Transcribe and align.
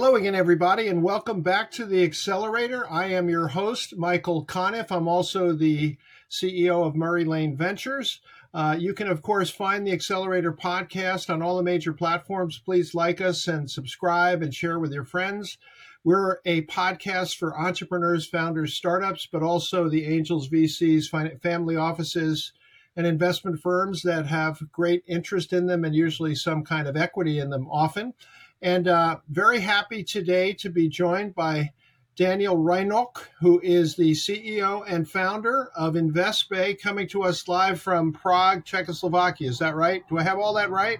Hello 0.00 0.14
again, 0.14 0.36
everybody, 0.36 0.86
and 0.86 1.02
welcome 1.02 1.40
back 1.40 1.72
to 1.72 1.84
the 1.84 2.04
Accelerator. 2.04 2.88
I 2.88 3.06
am 3.06 3.28
your 3.28 3.48
host, 3.48 3.96
Michael 3.96 4.44
Conniff. 4.44 4.92
I'm 4.92 5.08
also 5.08 5.52
the 5.52 5.96
CEO 6.30 6.86
of 6.86 6.94
Murray 6.94 7.24
Lane 7.24 7.56
Ventures. 7.56 8.20
Uh, 8.54 8.76
you 8.78 8.94
can, 8.94 9.08
of 9.08 9.22
course, 9.22 9.50
find 9.50 9.84
the 9.84 9.90
Accelerator 9.90 10.52
podcast 10.52 11.28
on 11.28 11.42
all 11.42 11.56
the 11.56 11.64
major 11.64 11.92
platforms. 11.92 12.62
Please 12.64 12.94
like 12.94 13.20
us 13.20 13.48
and 13.48 13.68
subscribe 13.68 14.40
and 14.40 14.54
share 14.54 14.78
with 14.78 14.92
your 14.92 15.02
friends. 15.02 15.58
We're 16.04 16.36
a 16.44 16.62
podcast 16.66 17.36
for 17.36 17.58
entrepreneurs, 17.58 18.24
founders, 18.24 18.74
startups, 18.74 19.26
but 19.26 19.42
also 19.42 19.88
the 19.88 20.06
angels, 20.06 20.48
VCs, 20.48 21.40
family 21.42 21.74
offices, 21.74 22.52
and 22.94 23.04
investment 23.04 23.60
firms 23.60 24.02
that 24.02 24.26
have 24.26 24.60
great 24.70 25.02
interest 25.08 25.52
in 25.52 25.66
them 25.66 25.84
and 25.84 25.92
usually 25.92 26.36
some 26.36 26.62
kind 26.62 26.86
of 26.86 26.96
equity 26.96 27.40
in 27.40 27.50
them 27.50 27.66
often. 27.68 28.14
And 28.60 28.88
uh, 28.88 29.18
very 29.28 29.60
happy 29.60 30.02
today 30.02 30.52
to 30.54 30.70
be 30.70 30.88
joined 30.88 31.34
by 31.34 31.72
Daniel 32.16 32.56
Rajnoch, 32.56 33.28
who 33.40 33.60
is 33.62 33.94
the 33.94 34.10
CEO 34.10 34.82
and 34.88 35.08
founder 35.08 35.70
of 35.76 35.94
InvestBay, 35.94 36.80
coming 36.80 37.06
to 37.08 37.22
us 37.22 37.46
live 37.46 37.80
from 37.80 38.12
Prague, 38.12 38.64
Czechoslovakia. 38.64 39.48
Is 39.48 39.60
that 39.60 39.76
right? 39.76 40.02
Do 40.08 40.18
I 40.18 40.24
have 40.24 40.38
all 40.38 40.54
that 40.54 40.70
right? 40.70 40.98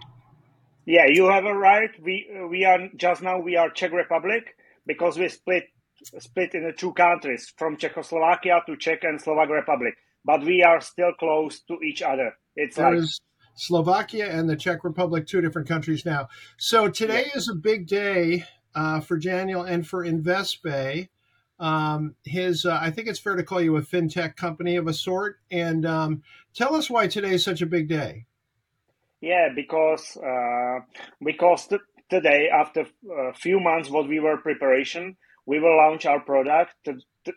Yeah, 0.87 1.07
you 1.09 1.29
have 1.29 1.45
it 1.45 1.51
right. 1.51 1.91
We 2.01 2.31
we 2.49 2.65
are 2.65 2.89
just 2.97 3.21
now 3.21 3.41
we 3.41 3.57
are 3.57 3.69
Czech 3.69 3.93
Republic 3.93 4.57
because 4.87 5.19
we 5.19 5.29
split 5.29 5.65
split 6.19 6.55
into 6.55 6.73
two 6.73 6.93
countries 6.93 7.53
from 7.59 7.77
Czechoslovakia 7.77 8.63
to 8.67 8.77
Czech 8.77 9.03
and 9.03 9.21
Slovak 9.21 9.51
Republic, 9.51 9.95
but 10.25 10.45
we 10.45 10.63
are 10.63 10.81
still 10.81 11.13
close 11.19 11.61
to 11.69 11.79
each 11.83 12.01
other. 12.01 12.33
It's 12.55 12.77
there 12.77 12.95
like 12.95 13.03
is, 13.03 13.21
Slovakia 13.59 14.29
and 14.29 14.49
the 14.49 14.57
Czech 14.57 14.85
Republic, 14.85 15.27
two 15.27 15.41
different 15.41 15.69
countries 15.69 16.07
now. 16.07 16.29
So 16.57 16.89
today 16.89 17.27
yeah. 17.27 17.39
is 17.39 17.49
a 17.49 17.55
big 17.55 17.89
day 17.89 18.45
uh, 18.75 19.01
for 19.01 19.19
Daniel 19.19 19.63
and 19.63 19.87
for 19.87 20.07
InvestBay. 20.07 21.09
Um, 21.59 22.15
his, 22.25 22.65
uh, 22.65 22.79
I 22.81 22.93
think 22.93 23.09
it's 23.09 23.19
fair 23.19 23.35
to 23.35 23.43
call 23.43 23.61
you 23.61 23.77
a 23.77 23.83
fintech 23.83 24.37
company 24.37 24.77
of 24.77 24.87
a 24.87 24.95
sort. 24.95 25.39
And 25.51 25.85
um, 25.85 26.23
tell 26.55 26.77
us 26.77 26.89
why 26.89 27.09
today 27.09 27.33
is 27.33 27.45
such 27.45 27.61
a 27.61 27.67
big 27.67 27.89
day. 27.89 28.27
Yeah, 29.21 29.49
because 29.53 30.17
uh, 30.17 30.79
because 31.21 31.67
t- 31.67 31.79
today, 32.09 32.49
after 32.55 32.87
a 33.11 33.35
few 33.35 33.59
months, 33.59 33.91
what 33.91 34.07
we 34.07 34.21
were 34.21 34.37
preparation, 34.37 35.17
we 35.47 35.59
will 35.59 35.77
launch 35.77 36.07
our 36.07 36.21
product 36.21 36.77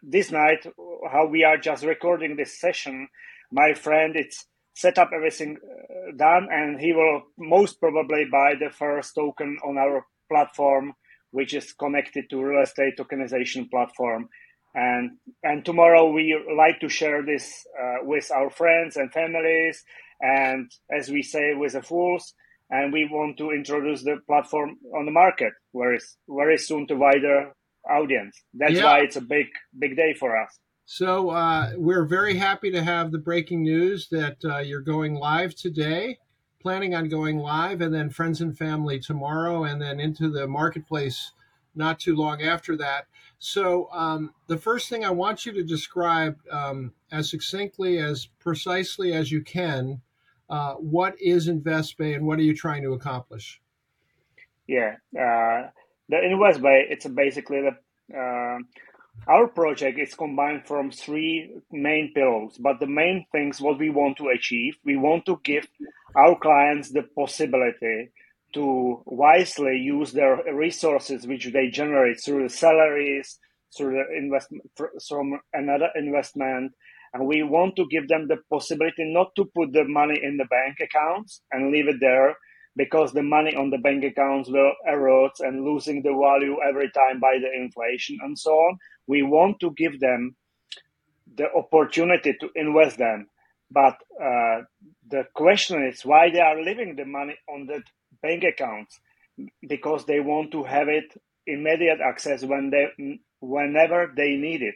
this 0.03 0.31
night. 0.31 0.67
How 1.11 1.25
we 1.25 1.43
are 1.43 1.57
just 1.57 1.83
recording 1.83 2.35
this 2.35 2.59
session, 2.59 3.07
my 3.51 3.73
friend, 3.73 4.15
it's 4.15 4.45
set 4.73 4.97
up 4.97 5.11
everything 5.13 5.57
uh, 5.57 6.15
done, 6.17 6.47
and 6.51 6.79
he 6.79 6.93
will 6.93 7.23
most 7.37 7.79
probably 7.79 8.25
buy 8.31 8.53
the 8.59 8.69
first 8.69 9.15
token 9.15 9.57
on 9.65 9.77
our 9.77 10.05
platform, 10.29 10.93
which 11.31 11.53
is 11.53 11.73
connected 11.73 12.29
to 12.29 12.43
real 12.43 12.63
estate 12.63 12.97
tokenization 12.97 13.69
platform. 13.69 14.29
And 14.73 15.17
and 15.43 15.65
tomorrow 15.65 16.09
we 16.09 16.37
like 16.55 16.79
to 16.79 16.89
share 16.89 17.23
this 17.23 17.65
uh, 17.81 17.97
with 18.03 18.31
our 18.31 18.49
friends 18.49 18.95
and 18.95 19.11
families, 19.11 19.83
and 20.21 20.71
as 20.97 21.09
we 21.09 21.23
say, 21.23 21.53
with 21.53 21.73
the 21.73 21.81
fools. 21.81 22.33
And 22.73 22.93
we 22.93 23.03
want 23.11 23.37
to 23.39 23.51
introduce 23.51 24.01
the 24.01 24.15
platform 24.25 24.77
on 24.97 25.05
the 25.05 25.11
market 25.11 25.51
very 25.75 25.99
very 26.29 26.57
soon 26.57 26.87
to 26.87 26.95
wider 26.95 27.51
audience. 27.89 28.41
That's 28.53 28.75
yeah. 28.75 28.85
why 28.85 28.99
it's 28.99 29.17
a 29.17 29.21
big 29.21 29.47
big 29.77 29.97
day 29.97 30.13
for 30.13 30.41
us. 30.41 30.57
So 30.85 31.29
uh, 31.29 31.71
we're 31.75 32.05
very 32.05 32.35
happy 32.35 32.71
to 32.71 32.83
have 32.83 33.11
the 33.11 33.17
breaking 33.17 33.63
news 33.63 34.07
that 34.09 34.37
uh, 34.43 34.57
you're 34.57 34.81
going 34.81 35.13
live 35.13 35.55
today, 35.55 36.19
planning 36.59 36.95
on 36.95 37.07
going 37.07 37.37
live, 37.37 37.81
and 37.81 37.93
then 37.93 38.09
friends 38.09 38.41
and 38.41 38.57
family 38.57 38.99
tomorrow, 38.99 39.63
and 39.63 39.81
then 39.81 39.99
into 39.99 40.29
the 40.29 40.47
marketplace 40.47 41.31
not 41.75 41.99
too 41.99 42.15
long 42.15 42.41
after 42.41 42.75
that. 42.77 43.05
So 43.39 43.89
um, 43.91 44.33
the 44.47 44.57
first 44.57 44.89
thing 44.89 45.05
I 45.05 45.11
want 45.11 45.45
you 45.45 45.51
to 45.53 45.63
describe 45.63 46.37
um, 46.51 46.93
as 47.11 47.29
succinctly, 47.29 47.97
as 47.97 48.27
precisely 48.39 49.13
as 49.13 49.31
you 49.31 49.41
can, 49.41 50.01
uh, 50.49 50.73
what 50.73 51.15
is 51.21 51.47
InvestBay 51.47 52.15
and 52.15 52.27
what 52.27 52.37
are 52.39 52.43
you 52.43 52.55
trying 52.55 52.83
to 52.83 52.93
accomplish? 52.93 53.61
Yeah, 54.67 54.95
uh, 55.15 55.69
the 56.09 56.17
InvestBay 56.17 56.83
it's 56.89 57.07
basically 57.07 57.61
the 57.61 58.17
uh, 58.17 58.59
our 59.27 59.47
project 59.47 59.99
is 59.99 60.13
combined 60.15 60.65
from 60.65 60.91
three 60.91 61.55
main 61.71 62.11
pillars, 62.13 62.57
but 62.59 62.79
the 62.79 62.87
main 62.87 63.25
things 63.31 63.61
what 63.61 63.79
we 63.79 63.89
want 63.89 64.17
to 64.17 64.27
achieve, 64.27 64.75
we 64.83 64.97
want 64.97 65.25
to 65.25 65.39
give 65.43 65.67
our 66.15 66.37
clients 66.37 66.91
the 66.91 67.03
possibility 67.15 68.11
to 68.53 69.01
wisely 69.05 69.77
use 69.77 70.11
their 70.11 70.41
resources 70.53 71.25
which 71.25 71.51
they 71.53 71.69
generate 71.69 72.21
through 72.21 72.43
the 72.43 72.53
salaries, 72.53 73.39
through 73.77 73.93
the 73.93 74.17
investment 74.17 74.63
from 75.07 75.39
another 75.53 75.89
investment, 75.95 76.73
and 77.13 77.25
we 77.25 77.43
want 77.43 77.75
to 77.75 77.87
give 77.89 78.07
them 78.07 78.27
the 78.27 78.37
possibility 78.49 79.13
not 79.13 79.27
to 79.35 79.45
put 79.55 79.71
the 79.71 79.83
money 79.85 80.19
in 80.21 80.37
the 80.37 80.45
bank 80.45 80.77
accounts 80.81 81.41
and 81.51 81.71
leave 81.71 81.87
it 81.87 81.99
there 81.99 82.35
because 82.75 83.11
the 83.11 83.23
money 83.23 83.53
on 83.55 83.69
the 83.69 83.77
bank 83.77 84.03
accounts 84.03 84.49
will 84.49 84.71
erode 84.87 85.31
and 85.39 85.63
losing 85.63 86.01
the 86.01 86.13
value 86.13 86.55
every 86.67 86.89
time 86.91 87.19
by 87.19 87.37
the 87.39 87.51
inflation 87.53 88.17
and 88.23 88.37
so 88.37 88.51
on. 88.51 88.77
We 89.07 89.23
want 89.23 89.59
to 89.61 89.71
give 89.71 89.99
them 89.99 90.35
the 91.35 91.51
opportunity 91.53 92.35
to 92.39 92.49
invest 92.55 92.97
them. 92.97 93.27
But 93.69 93.97
uh, 94.21 94.63
the 95.09 95.23
question 95.33 95.85
is 95.85 96.05
why 96.05 96.29
they 96.29 96.41
are 96.41 96.61
leaving 96.61 96.95
the 96.95 97.05
money 97.05 97.37
on 97.49 97.67
the 97.67 97.81
bank 98.21 98.43
accounts 98.43 98.99
because 99.67 100.05
they 100.05 100.19
want 100.19 100.51
to 100.51 100.63
have 100.63 100.89
it 100.89 101.05
immediate 101.47 101.99
access 102.01 102.43
when 102.43 102.69
they 102.69 102.87
whenever 103.39 104.13
they 104.15 104.35
need 104.35 104.61
it. 104.61 104.75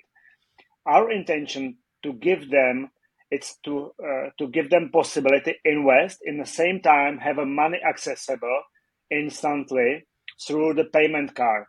Our 0.86 1.12
intention 1.12 1.78
to 2.04 2.14
give 2.14 2.50
them 2.50 2.92
it's 3.32 3.58
to 3.66 3.92
uh, 4.04 4.30
to 4.38 4.48
give 4.48 4.70
them 4.70 4.90
possibility 4.94 5.56
invest 5.66 6.20
in 6.24 6.38
the 6.38 6.46
same 6.46 6.80
time 6.82 7.18
have 7.18 7.40
a 7.40 7.46
money 7.46 7.80
accessible 7.88 8.62
instantly 9.10 10.06
through 10.46 10.74
the 10.76 10.86
payment 10.86 11.36
card 11.36 11.66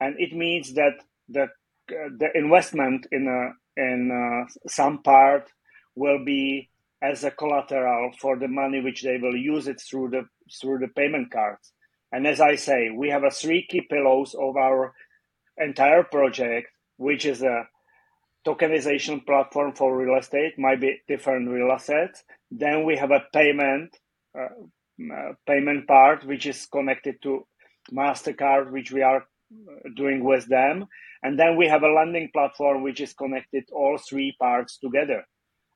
and 0.00 0.14
it 0.18 0.32
means 0.32 0.74
that 0.74 0.94
the 1.28 1.48
the 1.88 2.28
investment 2.34 3.06
in 3.12 3.26
a 3.26 3.80
in 3.80 4.10
uh, 4.10 4.50
some 4.68 5.02
part 5.02 5.50
will 5.94 6.24
be 6.24 6.68
as 7.02 7.24
a 7.24 7.30
collateral 7.30 8.12
for 8.20 8.38
the 8.38 8.48
money 8.48 8.80
which 8.80 9.02
they 9.02 9.18
will 9.18 9.36
use 9.36 9.66
it 9.66 9.80
through 9.80 10.08
the 10.10 10.24
through 10.60 10.78
the 10.78 10.88
payment 10.88 11.30
cards 11.30 11.72
and 12.12 12.26
as 12.26 12.40
i 12.40 12.54
say 12.54 12.90
we 12.94 13.08
have 13.08 13.24
a 13.24 13.30
three 13.30 13.66
key 13.68 13.80
pillars 13.90 14.34
of 14.34 14.56
our 14.56 14.92
entire 15.58 16.02
project 16.02 16.68
which 16.98 17.24
is 17.26 17.42
a 17.42 17.66
tokenization 18.46 19.24
platform 19.24 19.72
for 19.72 19.96
real 19.96 20.18
estate, 20.18 20.58
might 20.58 20.80
be 20.80 21.00
different 21.08 21.48
real 21.48 21.70
assets. 21.70 22.22
Then 22.50 22.84
we 22.84 22.96
have 22.96 23.10
a 23.10 23.24
payment 23.32 23.96
uh, 24.36 24.48
uh, 25.12 25.32
payment 25.46 25.86
part 25.86 26.24
which 26.24 26.46
is 26.46 26.66
connected 26.66 27.16
to 27.22 27.46
Mastercard, 27.92 28.70
which 28.70 28.92
we 28.92 29.02
are 29.02 29.24
doing 29.96 30.24
with 30.24 30.46
them, 30.48 30.86
and 31.22 31.38
then 31.38 31.56
we 31.56 31.68
have 31.68 31.82
a 31.82 31.92
landing 31.92 32.30
platform 32.32 32.82
which 32.82 33.00
is 33.00 33.12
connected 33.12 33.64
all 33.72 33.98
three 33.98 34.34
parts 34.40 34.78
together. 34.78 35.24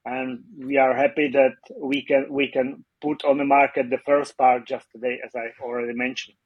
And 0.05 0.45
we 0.59 0.77
are 0.77 0.95
happy 0.95 1.29
that 1.33 1.57
we 1.81 2.03
can 2.03 2.27
we 2.31 2.49
can 2.49 2.85
put 3.01 3.25
on 3.25 3.39
the 3.39 3.45
market 3.45 3.91
the 3.91 3.99
first 4.07 4.37
part 4.39 4.67
just 4.67 4.87
today, 4.93 5.19
as 5.25 5.33
I 5.35 5.47
already 5.63 5.95
mentioned. 5.95 6.37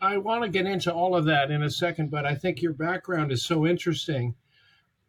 I 0.00 0.18
want 0.18 0.44
to 0.44 0.48
get 0.48 0.66
into 0.66 0.92
all 0.92 1.16
of 1.16 1.24
that 1.24 1.50
in 1.50 1.64
a 1.64 1.70
second, 1.70 2.10
but 2.10 2.24
I 2.24 2.36
think 2.36 2.62
your 2.62 2.72
background 2.72 3.32
is 3.32 3.44
so 3.44 3.66
interesting 3.66 4.36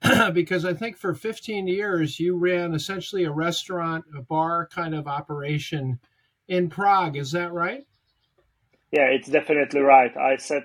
because 0.33 0.65
I 0.65 0.73
think 0.73 0.97
for 0.97 1.13
15 1.13 1.67
years 1.67 2.19
you 2.19 2.37
ran 2.37 2.73
essentially 2.73 3.25
a 3.25 3.31
restaurant, 3.31 4.05
a 4.17 4.21
bar 4.21 4.67
kind 4.67 4.95
of 4.95 5.07
operation 5.07 5.99
in 6.47 6.69
Prague. 6.69 7.17
Is 7.17 7.31
that 7.33 7.53
right? 7.53 7.85
Yeah, 8.91 9.05
it's 9.05 9.27
definitely 9.27 9.81
right. 9.81 10.15
I 10.17 10.37
said 10.37 10.63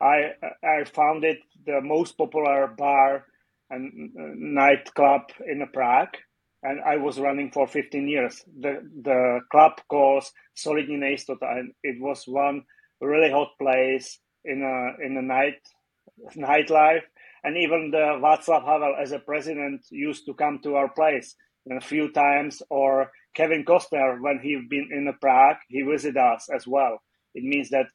I 0.00 0.32
I 0.62 0.84
found 0.84 1.24
it 1.24 1.38
the 1.66 1.80
most 1.80 2.16
popular 2.16 2.74
bar 2.76 3.24
and 3.70 4.10
uh, 4.18 4.32
nightclub 4.34 5.22
in 5.46 5.66
Prague, 5.72 6.16
and 6.62 6.80
I 6.80 6.96
was 6.96 7.20
running 7.20 7.50
for 7.50 7.66
15 7.66 8.08
years. 8.08 8.44
The 8.60 8.80
the 9.02 9.40
club 9.50 9.72
calls 9.88 10.32
Solidní 10.56 10.98
nejistota, 10.98 11.58
and 11.58 11.72
it 11.82 12.00
was 12.00 12.24
one 12.26 12.62
really 13.00 13.30
hot 13.30 13.50
place 13.58 14.18
in 14.44 14.62
a 14.62 15.04
in 15.04 15.16
a 15.16 15.22
night 15.22 15.60
nightlife 16.36 17.04
and 17.44 17.56
even 17.56 17.90
the 17.90 18.18
Václav 18.20 18.64
Havel 18.64 18.96
as 19.00 19.12
a 19.12 19.18
president 19.18 19.84
used 19.90 20.26
to 20.26 20.34
come 20.34 20.58
to 20.62 20.74
our 20.74 20.88
place 20.88 21.34
a 21.70 21.80
few 21.80 22.10
times, 22.12 22.62
or 22.70 23.10
Kevin 23.34 23.64
Costner 23.64 24.20
when 24.20 24.38
he 24.42 24.56
been 24.68 24.88
in 24.90 25.12
Prague, 25.20 25.58
he 25.68 25.82
visited 25.82 26.16
us 26.16 26.48
as 26.54 26.66
well. 26.66 26.98
It 27.34 27.44
means 27.44 27.70
that 27.70 27.86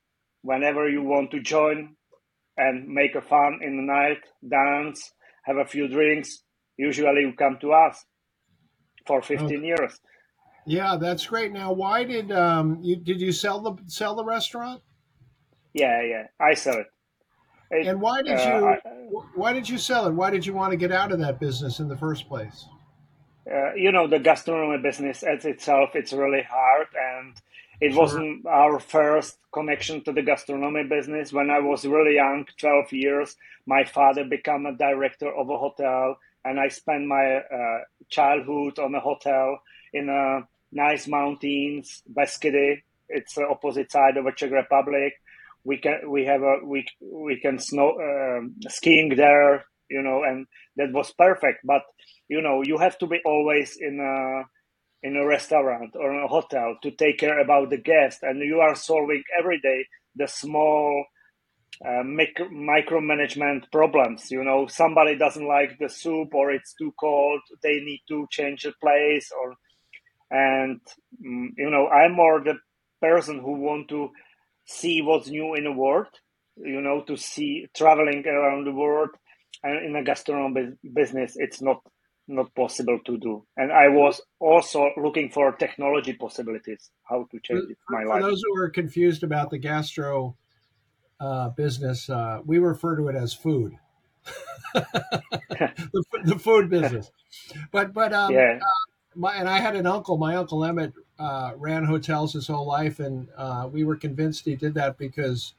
whenever 0.41 0.87
you 0.87 1.01
want 1.01 1.31
to 1.31 1.41
join 1.41 1.95
and 2.57 2.87
make 2.87 3.15
a 3.15 3.21
fun 3.21 3.59
in 3.61 3.77
the 3.77 3.83
night, 3.83 4.19
dance, 4.47 5.11
have 5.43 5.57
a 5.57 5.65
few 5.65 5.87
drinks, 5.87 6.43
usually 6.77 7.21
you 7.21 7.33
come 7.33 7.57
to 7.61 7.71
us 7.71 8.05
for 9.05 9.21
15 9.21 9.45
okay. 9.45 9.65
years. 9.65 9.99
Yeah, 10.65 10.97
that's 10.99 11.25
great. 11.25 11.51
Now, 11.51 11.73
why 11.73 12.03
did 12.03 12.31
um 12.31 12.79
you 12.81 12.95
did 12.95 13.19
you 13.19 13.31
sell 13.31 13.59
the 13.61 13.75
sell 13.87 14.15
the 14.15 14.23
restaurant? 14.23 14.81
Yeah, 15.73 16.01
yeah, 16.03 16.27
I 16.39 16.53
sell 16.53 16.77
it. 16.77 16.87
It, 17.71 17.87
and 17.87 17.99
why 17.99 18.21
did 18.21 18.39
uh, 18.39 18.43
you 18.43 18.67
I, 18.67 18.77
why 19.35 19.51
did 19.51 19.67
you 19.67 19.77
sell 19.77 20.07
it? 20.07 20.11
Why 20.11 20.29
did 20.29 20.45
you 20.45 20.53
want 20.53 20.71
to 20.71 20.77
get 20.77 20.91
out 20.91 21.11
of 21.11 21.19
that 21.19 21.39
business 21.39 21.79
in 21.79 21.87
the 21.87 21.97
first 21.97 22.29
place? 22.29 22.65
Uh, 23.51 23.73
you 23.73 23.91
know, 23.91 24.07
the 24.07 24.19
gastronomy 24.19 24.81
business 24.81 25.21
as 25.21 25.43
itself, 25.43 25.89
it's 25.95 26.13
really 26.13 26.43
hard, 26.49 26.87
and 27.17 27.35
it 27.83 27.93
wasn't 27.95 28.45
our 28.45 28.79
first 28.79 29.37
connection 29.51 30.01
to 30.05 30.13
the 30.13 30.21
gastronomy 30.21 30.83
business. 30.85 31.33
When 31.33 31.49
I 31.49 31.59
was 31.59 31.83
really 31.83 32.15
young, 32.15 32.45
12 32.57 32.93
years, 32.93 33.35
my 33.65 33.83
father 33.83 34.23
became 34.23 34.65
a 34.65 34.71
director 34.71 35.27
of 35.27 35.49
a 35.49 35.57
hotel, 35.57 36.17
and 36.45 36.61
I 36.61 36.69
spent 36.69 37.05
my 37.05 37.39
uh, 37.39 37.79
childhood 38.07 38.79
on 38.79 38.95
a 38.95 39.01
hotel 39.01 39.59
in 39.91 40.07
a 40.07 40.47
nice 40.71 41.09
mountains, 41.09 42.03
Beskydy. 42.07 42.83
It's 43.09 43.35
the 43.35 43.49
opposite 43.49 43.91
side 43.91 44.15
of 44.15 44.23
the 44.23 44.31
Czech 44.31 44.51
Republic. 44.51 45.19
We 45.65 45.77
can 45.77 46.09
we 46.09 46.23
have 46.23 46.41
a 46.41 46.59
we 46.63 46.85
we 47.01 47.37
can 47.41 47.59
snow 47.59 47.99
uh, 47.99 48.69
skiing 48.69 49.17
there, 49.17 49.65
you 49.89 50.01
know, 50.01 50.23
and 50.23 50.47
that 50.77 50.93
was 50.93 51.11
perfect. 51.11 51.65
But 51.65 51.83
you 52.29 52.41
know, 52.41 52.61
you 52.63 52.77
have 52.77 52.97
to 52.99 53.07
be 53.07 53.19
always 53.25 53.75
in 53.75 53.99
a 53.99 54.43
in 55.03 55.17
a 55.17 55.25
restaurant 55.25 55.95
or 55.95 56.13
in 56.13 56.23
a 56.23 56.27
hotel 56.27 56.77
to 56.83 56.91
take 56.91 57.19
care 57.19 57.39
about 57.39 57.69
the 57.69 57.77
guest, 57.77 58.23
and 58.23 58.41
you 58.41 58.59
are 58.61 58.75
solving 58.75 59.23
every 59.37 59.59
day 59.61 59.85
the 60.15 60.27
small 60.27 61.05
uh, 61.85 62.03
micro- 62.03 62.49
micromanagement 62.49 63.71
problems. 63.71 64.31
You 64.31 64.43
know, 64.43 64.67
somebody 64.67 65.17
doesn't 65.17 65.47
like 65.47 65.77
the 65.79 65.89
soup 65.89 66.33
or 66.33 66.51
it's 66.51 66.73
too 66.75 66.93
cold. 66.99 67.41
They 67.61 67.79
need 67.79 68.01
to 68.09 68.27
change 68.31 68.63
the 68.63 68.73
place 68.81 69.31
or 69.37 69.55
and 70.31 70.81
mm, 71.25 71.49
you 71.57 71.69
know 71.69 71.87
i'm 71.87 72.13
more 72.13 72.41
the 72.43 72.55
person 73.01 73.39
who 73.39 73.53
want 73.53 73.87
to 73.87 74.09
see 74.65 75.01
what's 75.01 75.29
new 75.29 75.53
in 75.55 75.65
the 75.65 75.71
world 75.71 76.07
you 76.57 76.81
know 76.81 77.03
to 77.03 77.15
see 77.15 77.67
traveling 77.75 78.25
around 78.27 78.65
the 78.65 78.71
world 78.71 79.09
and 79.63 79.85
in 79.85 79.95
a 79.95 80.03
gastronomy 80.03 80.71
business 80.93 81.33
it's 81.35 81.61
not 81.61 81.81
not 82.27 82.53
possible 82.55 82.99
to 83.05 83.17
do 83.17 83.45
and 83.57 83.71
i 83.71 83.87
was 83.87 84.21
also 84.39 84.89
looking 84.97 85.29
for 85.29 85.51
technology 85.53 86.13
possibilities 86.13 86.91
how 87.03 87.27
to 87.31 87.39
change 87.39 87.69
it, 87.69 87.77
my 87.89 88.03
life 88.03 88.21
for 88.21 88.29
those 88.29 88.41
who 88.45 88.61
are 88.61 88.69
confused 88.69 89.23
about 89.23 89.49
the 89.49 89.57
gastro 89.57 90.35
uh, 91.19 91.49
business 91.49 92.09
uh, 92.09 92.39
we 92.45 92.59
refer 92.59 92.95
to 92.95 93.07
it 93.07 93.15
as 93.15 93.33
food 93.33 93.73
the, 94.73 96.03
the, 96.23 96.39
food 96.39 96.69
business 96.69 97.11
but 97.71 97.93
but 97.93 98.13
um, 98.13 98.33
yeah. 98.33 98.59
Uh, 98.61 98.93
my 99.15 99.35
and 99.35 99.47
I 99.47 99.59
had 99.59 99.75
an 99.75 99.85
uncle. 99.85 100.17
My 100.17 100.35
uncle 100.35 100.63
Emmett 100.65 100.93
uh, 101.19 101.53
ran 101.57 101.85
hotels 101.85 102.33
his 102.33 102.47
whole 102.47 102.65
life, 102.65 102.99
and 102.99 103.27
uh, 103.37 103.69
we 103.71 103.83
were 103.83 103.95
convinced 103.95 104.45
he 104.45 104.55
did 104.55 104.73
that 104.75 104.97
because 104.97 105.53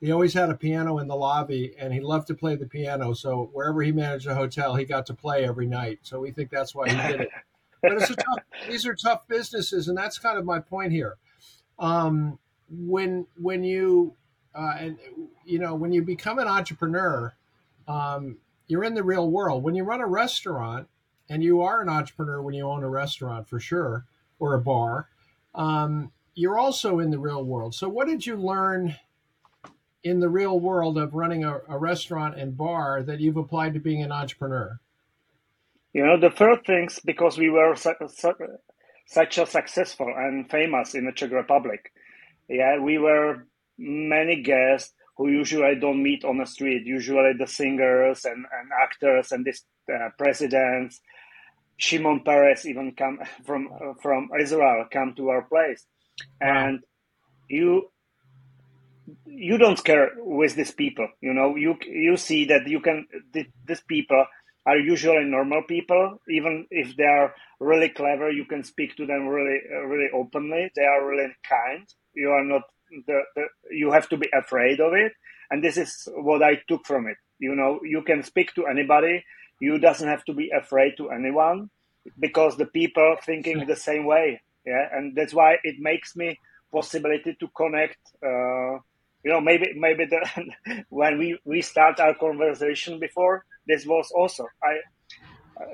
he 0.00 0.12
always 0.12 0.34
had 0.34 0.50
a 0.50 0.54
piano 0.54 0.98
in 0.98 1.08
the 1.08 1.16
lobby, 1.16 1.74
and 1.78 1.92
he 1.92 2.00
loved 2.00 2.26
to 2.28 2.34
play 2.34 2.54
the 2.54 2.66
piano. 2.66 3.14
So 3.14 3.50
wherever 3.52 3.82
he 3.82 3.92
managed 3.92 4.26
a 4.26 4.34
hotel, 4.34 4.74
he 4.74 4.84
got 4.84 5.06
to 5.06 5.14
play 5.14 5.44
every 5.44 5.66
night. 5.66 6.00
So 6.02 6.20
we 6.20 6.30
think 6.30 6.50
that's 6.50 6.74
why 6.74 6.90
he 6.90 7.12
did 7.12 7.22
it. 7.22 7.28
but 7.82 7.92
it's 7.92 8.10
a 8.10 8.16
tough. 8.16 8.38
These 8.68 8.86
are 8.86 8.94
tough 8.94 9.26
businesses, 9.28 9.88
and 9.88 9.96
that's 9.96 10.18
kind 10.18 10.38
of 10.38 10.44
my 10.44 10.60
point 10.60 10.92
here. 10.92 11.16
Um, 11.78 12.38
when 12.68 13.26
when 13.40 13.64
you 13.64 14.14
uh, 14.54 14.74
and 14.78 14.98
you 15.44 15.58
know 15.58 15.74
when 15.74 15.92
you 15.92 16.02
become 16.02 16.38
an 16.38 16.48
entrepreneur, 16.48 17.34
um, 17.88 18.38
you're 18.66 18.84
in 18.84 18.94
the 18.94 19.04
real 19.04 19.30
world. 19.30 19.62
When 19.62 19.74
you 19.74 19.84
run 19.84 20.00
a 20.00 20.06
restaurant 20.06 20.88
and 21.28 21.42
you 21.42 21.62
are 21.62 21.80
an 21.80 21.88
entrepreneur 21.88 22.40
when 22.40 22.54
you 22.54 22.66
own 22.66 22.82
a 22.82 22.88
restaurant 22.88 23.48
for 23.48 23.58
sure 23.58 24.06
or 24.38 24.54
a 24.54 24.60
bar 24.60 25.08
um, 25.54 26.12
you're 26.34 26.58
also 26.58 26.98
in 26.98 27.10
the 27.10 27.18
real 27.18 27.44
world 27.44 27.74
so 27.74 27.88
what 27.88 28.06
did 28.06 28.26
you 28.26 28.36
learn 28.36 28.96
in 30.04 30.20
the 30.20 30.28
real 30.28 30.58
world 30.58 30.98
of 30.98 31.14
running 31.14 31.44
a, 31.44 31.60
a 31.68 31.78
restaurant 31.78 32.38
and 32.38 32.56
bar 32.56 33.02
that 33.02 33.20
you've 33.20 33.36
applied 33.36 33.74
to 33.74 33.80
being 33.80 34.02
an 34.02 34.12
entrepreneur? 34.12 34.78
You 35.92 36.04
know 36.04 36.20
the 36.20 36.30
first 36.30 36.66
things 36.66 37.00
because 37.04 37.38
we 37.38 37.50
were 37.50 37.74
su- 37.76 37.94
su- 38.08 38.34
such 39.06 39.38
a 39.38 39.46
successful 39.46 40.12
and 40.16 40.50
famous 40.50 40.94
in 40.94 41.06
the 41.06 41.12
czech 41.12 41.30
republic 41.30 41.92
yeah 42.48 42.78
we 42.78 42.98
were 42.98 43.46
many 43.78 44.42
guests 44.42 44.92
who 45.16 45.28
usually 45.30 45.64
I 45.64 45.74
don't 45.74 46.02
meet 46.02 46.24
on 46.24 46.38
the 46.38 46.46
street 46.46 46.86
usually 46.86 47.32
the 47.38 47.46
singers 47.46 48.24
and, 48.24 48.44
and 48.52 48.70
actors 48.82 49.32
and 49.32 49.44
this 49.44 49.64
uh, 49.92 50.10
presidents. 50.18 51.00
Shimon 51.78 52.22
Peres 52.24 52.66
even 52.66 52.92
come 52.96 53.20
from 53.46 53.68
from 54.02 54.30
Israel 54.40 54.86
come 54.92 55.14
to 55.16 55.30
our 55.30 55.42
place, 55.42 55.86
wow. 56.40 56.66
and 56.68 56.80
you 57.48 57.90
you 59.26 59.58
don't 59.58 59.82
care 59.82 60.10
with 60.18 60.54
these 60.54 60.72
people. 60.72 61.08
You 61.20 61.34
know, 61.34 61.56
you 61.56 61.76
you 61.86 62.16
see 62.16 62.46
that 62.46 62.66
you 62.66 62.80
can 62.80 63.06
these 63.32 63.82
people 63.88 64.24
are 64.66 64.78
usually 64.78 65.24
normal 65.24 65.62
people. 65.62 66.20
Even 66.28 66.66
if 66.70 66.96
they 66.96 67.04
are 67.04 67.34
really 67.60 67.88
clever, 67.88 68.30
you 68.30 68.44
can 68.44 68.64
speak 68.64 68.96
to 68.96 69.06
them 69.06 69.26
really 69.26 69.60
really 69.86 70.08
openly. 70.12 70.70
They 70.74 70.84
are 70.84 71.06
really 71.06 71.32
kind. 71.48 71.86
You 72.14 72.30
are 72.30 72.44
not 72.44 72.62
the, 73.06 73.20
the 73.34 73.44
you 73.70 73.92
have 73.92 74.08
to 74.10 74.16
be 74.16 74.28
afraid 74.32 74.80
of 74.80 74.92
it, 74.94 75.12
and 75.50 75.62
this 75.62 75.76
is 75.76 76.08
what 76.14 76.42
I 76.42 76.60
took 76.68 76.86
from 76.86 77.06
it. 77.06 77.16
You 77.38 77.54
know, 77.54 77.80
you 77.82 78.02
can 78.02 78.22
speak 78.22 78.54
to 78.54 78.66
anybody 78.66 79.22
you 79.60 79.78
doesn't 79.78 80.08
have 80.08 80.24
to 80.24 80.34
be 80.34 80.50
afraid 80.50 80.94
to 80.98 81.10
anyone 81.10 81.70
because 82.18 82.56
the 82.56 82.66
people 82.66 83.16
thinking 83.24 83.66
the 83.66 83.76
same 83.76 84.04
way 84.04 84.40
yeah 84.64 84.86
and 84.92 85.16
that's 85.16 85.34
why 85.34 85.56
it 85.64 85.76
makes 85.78 86.16
me 86.16 86.38
possibility 86.72 87.36
to 87.38 87.48
connect 87.56 87.98
uh, 88.24 88.78
you 89.26 89.32
know 89.32 89.40
maybe 89.40 89.72
maybe 89.76 90.04
the, 90.06 90.84
when 90.88 91.18
we 91.18 91.38
we 91.44 91.60
start 91.60 91.98
our 91.98 92.14
conversation 92.14 93.00
before 93.00 93.44
this 93.66 93.84
was 93.84 94.12
also 94.14 94.46
i 94.62 94.74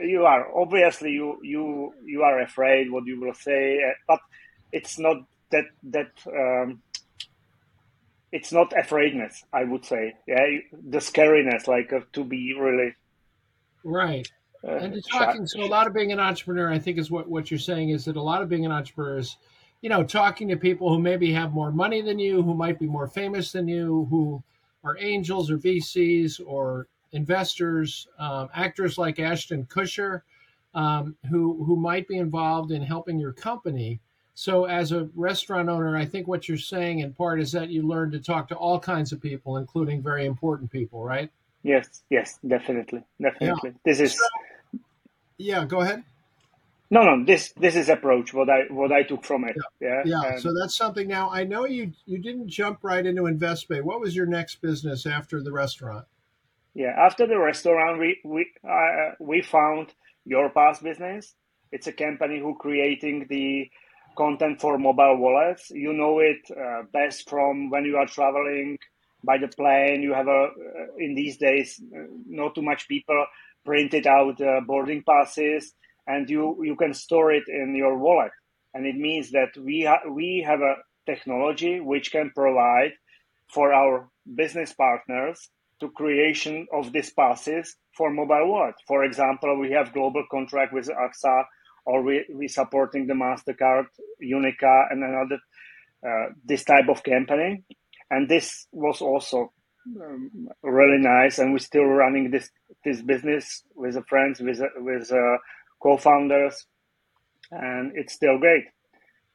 you 0.01 0.25
are 0.25 0.45
obviously 0.57 1.11
you 1.11 1.39
you 1.43 1.93
you 2.05 2.23
are 2.23 2.41
afraid 2.41 2.91
what 2.91 3.05
you 3.07 3.21
will 3.21 3.35
say 3.35 3.79
but 4.09 4.21
it's 4.73 4.99
not 4.99 5.19
that 5.51 5.67
that 5.83 6.13
um, 6.27 6.81
it's 8.33 8.53
not 8.53 8.73
afraidness 8.73 9.45
i 9.53 9.63
would 9.65 9.85
say 9.85 10.15
yeah 10.27 10.47
the 10.89 10.99
scariness 10.99 11.69
like 11.69 11.93
uh, 11.93 12.01
to 12.13 12.25
be 12.25 12.55
really 12.59 12.95
Right. 13.85 14.29
Uh, 14.65 14.77
and 14.77 14.95
to 14.95 15.03
talking, 15.03 15.47
so 15.47 15.63
a 15.63 15.67
lot 15.67 15.87
of 15.87 15.93
being 15.93 16.13
an 16.13 16.21
entrepreneur, 16.21 16.71
I 16.71 16.79
think 16.79 16.99
is 16.99 17.11
what, 17.11 17.29
what 17.29 17.51
you're 17.51 17.59
saying 17.59 17.91
is 17.91 18.05
that 18.05 18.17
a 18.17 18.23
lot 18.23 18.43
of 18.43 18.49
being 18.49 18.65
an 18.65 18.73
entrepreneur 18.73 19.19
is, 19.19 19.37
you 19.83 19.89
know, 19.89 20.05
talking 20.05 20.49
to 20.49 20.57
people 20.57 20.89
who 20.89 20.99
maybe 20.99 21.33
have 21.33 21.53
more 21.53 21.73
money 21.73 22.01
than 22.01 22.19
you, 22.19 22.41
who 22.41 22.55
might 22.55 22.79
be 22.79 22.87
more 22.87 23.09
famous 23.09 23.53
than 23.53 23.69
you, 23.69 24.07
who 24.09 24.43
are 24.85 24.97
angels 24.99 25.51
or 25.51 25.59
VCs 25.59 26.41
or 26.47 26.87
investors, 27.11 28.09
um, 28.19 28.49
actors 28.55 28.97
like 28.97 29.19
Ashton 29.19 29.67
Kutcher, 29.67 30.23
um, 30.75 31.17
who 31.29 31.63
who 31.65 31.77
might 31.77 32.09
be 32.09 32.17
involved 32.17 32.71
in 32.71 32.81
helping 32.81 33.19
your 33.19 33.33
company. 33.33 34.01
So, 34.35 34.65
as 34.65 34.93
a 34.93 35.11
restaurant 35.15 35.69
owner, 35.69 35.97
I 35.97 36.07
think 36.07 36.27
what 36.27 36.49
you're 36.49 36.57
saying 36.57 37.01
in 37.01 37.13
part 37.13 37.41
is 37.41 37.53
that 37.53 37.69
you 37.69 37.87
learn 37.87 38.11
to 38.13 38.19
talk 38.19 38.49
to 38.49 38.55
all 38.55 38.81
kinds 38.81 39.13
of 39.13 39.21
people, 39.21 39.59
including 39.59 40.01
very 40.01 40.25
important 40.25 40.71
people, 40.71 41.05
right? 41.05 41.31
Yes, 41.65 42.03
yes, 42.09 42.39
definitely, 42.47 43.03
definitely. 43.21 43.71
Yeah. 43.71 43.79
This 43.85 44.01
is. 44.01 44.13
So, 44.13 44.81
yeah, 45.39 45.65
go 45.67 45.81
ahead. 45.81 46.05
No, 46.93 47.05
no. 47.05 47.25
This 47.25 47.55
this 47.57 47.75
is 47.75 47.89
approach 47.89 48.35
what 48.35 48.51
I 48.51 48.65
what 48.69 48.93
I 48.93 49.03
took 49.03 49.25
from 49.25 49.45
it. 49.45 49.57
Yeah, 49.81 50.03
yeah. 50.05 50.23
yeah. 50.25 50.37
so 50.37 50.53
that's 50.53 50.77
something. 50.77 51.09
Now 51.09 51.31
I 51.31 51.43
know 51.43 51.65
you 51.65 51.93
you 52.05 52.19
didn't 52.19 52.49
jump 52.49 52.81
right 52.83 53.05
into 53.05 53.23
InvestBay. 53.23 53.83
What 53.83 53.99
was 53.99 54.15
your 54.15 54.27
next 54.27 54.61
business 54.61 55.07
after 55.07 55.43
the 55.43 55.53
restaurant? 55.53 56.05
Yeah, 56.75 56.95
after 56.99 57.27
the 57.27 57.39
restaurant, 57.39 57.99
we 57.99 58.21
we 58.25 58.47
uh, 58.63 59.15
we 59.21 59.41
found 59.41 59.95
YourPass 60.31 60.83
business. 60.83 61.35
It's 61.73 61.87
a 61.87 61.93
company 61.95 62.39
who 62.39 62.59
creating 62.61 63.27
the 63.31 63.71
content 64.15 64.61
for 64.61 64.77
mobile 64.77 65.17
wallets. 65.17 65.71
You 65.71 65.95
know 65.95 66.19
it 66.19 66.43
uh, 66.51 66.83
best 66.93 67.27
from 67.27 67.71
when 67.71 67.87
you 67.87 67.97
are 67.97 68.07
traveling 68.07 68.77
by 69.25 69.39
the 69.39 69.49
plane. 69.49 70.03
You 70.03 70.13
have 70.13 70.29
a 70.29 70.43
uh, 70.43 70.87
in 70.99 71.15
these 71.15 71.39
days 71.39 71.81
uh, 71.97 72.05
not 72.27 72.55
too 72.55 72.63
much 72.63 72.87
people 72.87 73.25
printed 73.65 74.07
out 74.07 74.39
uh, 74.43 74.61
boarding 74.67 75.03
passes, 75.09 75.73
and 76.07 76.29
you 76.29 76.63
you 76.65 76.77
can 76.77 76.95
store 76.95 77.33
it 77.33 77.45
in 77.49 77.75
your 77.77 77.99
wallet. 77.99 78.33
And 78.75 78.87
it 78.87 78.97
means 78.97 79.31
that 79.33 79.51
we 79.59 79.85
ha- 79.85 80.09
we 80.11 80.45
have 80.47 80.61
a 80.61 80.77
technology 81.07 81.81
which 81.81 82.13
can 82.13 82.31
provide 82.35 82.93
for 83.49 83.73
our 83.73 84.09
business 84.35 84.73
partners 84.73 85.51
to 85.81 85.91
creation 85.91 86.67
of 86.73 86.93
these 86.93 87.13
passes 87.13 87.77
for 87.97 88.11
mobile 88.11 88.49
wallet. 88.49 88.77
For 88.87 89.05
example, 89.05 89.59
we 89.59 89.73
have 89.73 89.93
global 89.93 90.25
contract 90.31 90.73
with 90.73 90.89
AXA, 90.89 91.45
or 91.85 92.03
we 92.03 92.25
we 92.35 92.49
supporting 92.49 93.07
the 93.07 93.15
Mastercard, 93.15 93.87
UNIQA, 94.23 94.93
and 94.93 95.05
another 95.05 95.39
uh, 96.07 96.33
this 96.45 96.65
type 96.65 96.89
of 96.89 97.03
company 97.03 97.65
and 98.13 98.29
this 98.29 98.67
was 98.73 99.01
also 99.01 99.53
um, 100.01 100.49
really 100.63 100.99
nice. 100.99 101.39
And 101.39 101.53
we're 101.53 101.59
still 101.59 101.85
running 101.85 102.31
this 102.31 102.51
this 102.85 103.01
business 103.03 103.65
with 103.75 103.97
friends, 104.07 104.41
with 104.41 104.61
with 104.77 105.11
uh, 105.11 105.39
co-founders, 105.83 106.67
and 107.51 107.93
it's 107.97 108.13
still 108.13 108.39
great, 108.39 108.65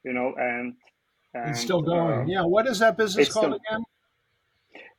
you 0.03 0.13
know. 0.13 0.33
And, 0.37 0.75
and 1.33 1.49
it's 1.51 1.59
still 1.59 1.81
going. 1.81 2.21
Uh, 2.21 2.25
yeah. 2.27 2.43
What 2.43 2.67
is 2.67 2.79
that 2.79 2.97
business 2.97 3.31
called 3.31 3.45
still, 3.45 3.77
again? 3.77 3.83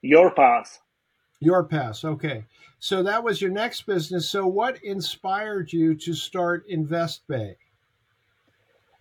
YourPass. 0.04 0.78
YourPass. 1.42 2.04
Okay. 2.04 2.44
So 2.78 3.02
that 3.02 3.24
was 3.24 3.40
your 3.40 3.50
next 3.50 3.86
business. 3.86 4.30
So 4.30 4.46
what 4.46 4.82
inspired 4.84 5.72
you 5.72 5.94
to 5.96 6.14
start 6.14 6.68
InvestBay? 6.68 7.56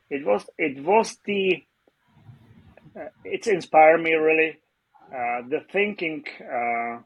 It 0.09 0.25
was 0.25 0.45
it 0.57 0.83
was 0.83 1.17
the 1.25 1.63
uh, 2.95 3.09
it's 3.23 3.47
inspired 3.47 4.01
me 4.01 4.13
really 4.13 4.57
uh, 5.13 5.41
the 5.49 5.61
thinking 5.71 6.23
uh, 6.41 6.99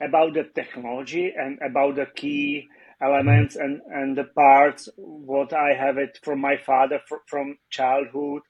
about 0.00 0.34
the 0.34 0.44
technology 0.54 1.32
and 1.36 1.58
about 1.62 1.94
the 1.96 2.06
key 2.06 2.68
elements 3.02 3.56
and 3.56 3.80
and 3.92 4.16
the 4.16 4.24
parts 4.24 4.88
what 4.96 5.52
I 5.52 5.74
have 5.74 5.98
it 5.98 6.18
from 6.22 6.40
my 6.40 6.56
father 6.56 7.00
fr- 7.08 7.26
from 7.26 7.58
childhood. 7.70 8.42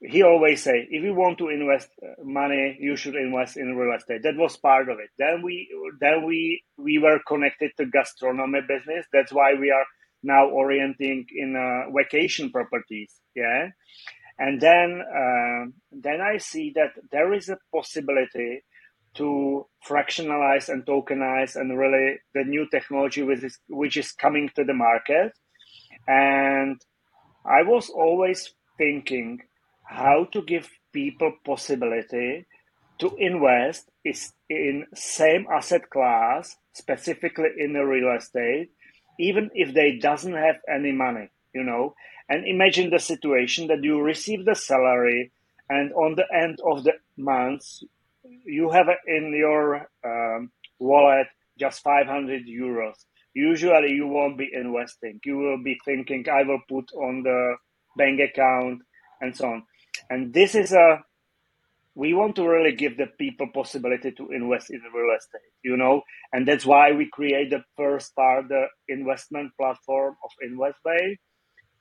He 0.00 0.22
always 0.22 0.62
say 0.62 0.86
if 0.90 1.02
you 1.04 1.14
want 1.14 1.38
to 1.38 1.48
invest 1.48 1.88
uh, 2.02 2.22
money 2.24 2.76
you 2.80 2.96
should 2.96 3.14
invest 3.16 3.56
in 3.56 3.76
real 3.76 3.96
estate. 3.96 4.22
That 4.24 4.36
was 4.36 4.56
part 4.56 4.88
of 4.88 4.98
it. 4.98 5.10
Then 5.18 5.42
we 5.42 5.68
then 6.00 6.24
we 6.26 6.62
we 6.76 6.98
were 6.98 7.20
connected 7.26 7.72
to 7.78 7.86
gastronomy 7.86 8.60
business. 8.68 9.06
That's 9.12 9.32
why 9.32 9.54
we 9.54 9.70
are 9.70 9.86
now 10.22 10.48
orienting 10.48 11.26
in 11.34 11.56
uh, 11.56 11.90
vacation 11.96 12.50
properties 12.50 13.12
yeah? 13.34 13.68
And 14.38 14.60
then 14.60 15.02
uh, 15.02 15.70
then 15.92 16.20
i 16.20 16.38
see 16.38 16.72
that 16.74 16.92
there 17.12 17.32
is 17.34 17.48
a 17.48 17.58
possibility 17.74 18.62
to 19.14 19.66
fractionalize 19.88 20.68
and 20.68 20.84
tokenize 20.86 21.56
and 21.56 21.78
really 21.78 22.18
the 22.34 22.44
new 22.44 22.66
technology 22.70 23.22
which 23.22 23.42
is, 23.42 23.58
which 23.68 23.96
is 23.96 24.12
coming 24.12 24.48
to 24.54 24.64
the 24.64 24.74
market 24.74 25.32
and 26.08 26.80
i 27.44 27.62
was 27.62 27.90
always 27.90 28.54
thinking 28.78 29.40
how 29.84 30.26
to 30.32 30.42
give 30.42 30.68
people 30.92 31.32
possibility 31.44 32.46
to 33.02 33.14
invest 33.18 33.90
is 34.04 34.32
in 34.48 34.86
same 34.94 35.46
asset 35.52 35.90
class, 35.90 36.56
specifically 36.72 37.48
in 37.58 37.72
the 37.72 37.84
real 37.84 38.14
estate, 38.16 38.70
even 39.18 39.50
if 39.54 39.74
they 39.74 39.98
doesn't 39.98 40.34
have 40.34 40.56
any 40.72 40.92
money, 40.92 41.28
you 41.54 41.64
know. 41.64 41.94
And 42.28 42.46
imagine 42.46 42.90
the 42.90 43.00
situation 43.00 43.66
that 43.66 43.82
you 43.82 44.00
receive 44.00 44.44
the 44.44 44.54
salary, 44.54 45.32
and 45.68 45.92
on 45.94 46.14
the 46.14 46.26
end 46.32 46.58
of 46.64 46.84
the 46.84 46.92
month, 47.16 47.64
you 48.44 48.70
have 48.70 48.86
in 49.06 49.34
your 49.34 49.88
um, 50.04 50.50
wallet 50.78 51.26
just 51.58 51.82
500 51.82 52.42
euros. 52.46 52.94
Usually, 53.34 53.92
you 53.92 54.06
won't 54.06 54.38
be 54.38 54.50
investing. 54.52 55.20
You 55.24 55.38
will 55.38 55.62
be 55.62 55.78
thinking, 55.84 56.24
I 56.30 56.42
will 56.42 56.60
put 56.68 56.92
on 56.92 57.22
the 57.22 57.56
bank 57.96 58.20
account 58.20 58.82
and 59.20 59.36
so 59.36 59.46
on. 59.46 59.62
And 60.10 60.32
this 60.34 60.54
is 60.54 60.72
a 60.72 61.00
we 61.94 62.14
want 62.14 62.36
to 62.36 62.48
really 62.48 62.74
give 62.74 62.96
the 62.96 63.06
people 63.18 63.48
possibility 63.52 64.12
to 64.12 64.30
invest 64.30 64.70
in 64.70 64.80
real 64.94 65.14
estate, 65.14 65.52
you 65.62 65.76
know, 65.76 66.00
and 66.32 66.48
that's 66.48 66.64
why 66.64 66.92
we 66.92 67.08
create 67.12 67.50
the 67.50 67.62
first 67.76 68.14
part, 68.16 68.48
the 68.48 68.64
investment 68.88 69.52
platform 69.58 70.16
of 70.24 70.30
InvestBay, 70.42 71.16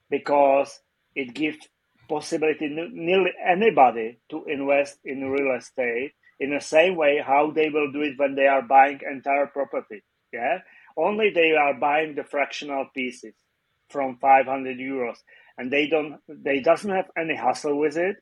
because 0.09 0.77
it 1.15 1.33
gives 1.33 1.57
possibility 2.09 2.67
nearly 2.91 3.31
anybody 3.47 4.19
to 4.29 4.43
invest 4.47 4.97
in 5.05 5.29
real 5.29 5.55
estate 5.57 6.11
in 6.41 6.51
the 6.51 6.61
same 6.61 6.97
way 6.97 7.23
how 7.25 7.51
they 7.55 7.69
will 7.69 7.93
do 7.93 8.03
it 8.03 8.19
when 8.19 8.35
they 8.35 8.47
are 8.47 8.63
buying 8.63 9.01
entire 9.09 9.47
property. 9.47 10.03
Yeah, 10.33 10.59
only 10.97 11.31
they 11.31 11.53
are 11.53 11.75
buying 11.79 12.15
the 12.15 12.25
fractional 12.25 12.87
pieces 12.95 13.35
from 13.89 14.17
500 14.21 14.77
euros 14.79 15.17
and 15.57 15.71
they 15.71 15.87
don't 15.87 16.19
they 16.29 16.61
doesn't 16.61 16.91
have 16.91 17.11
any 17.17 17.35
hassle 17.35 17.79
with 17.79 17.97
it 17.97 18.17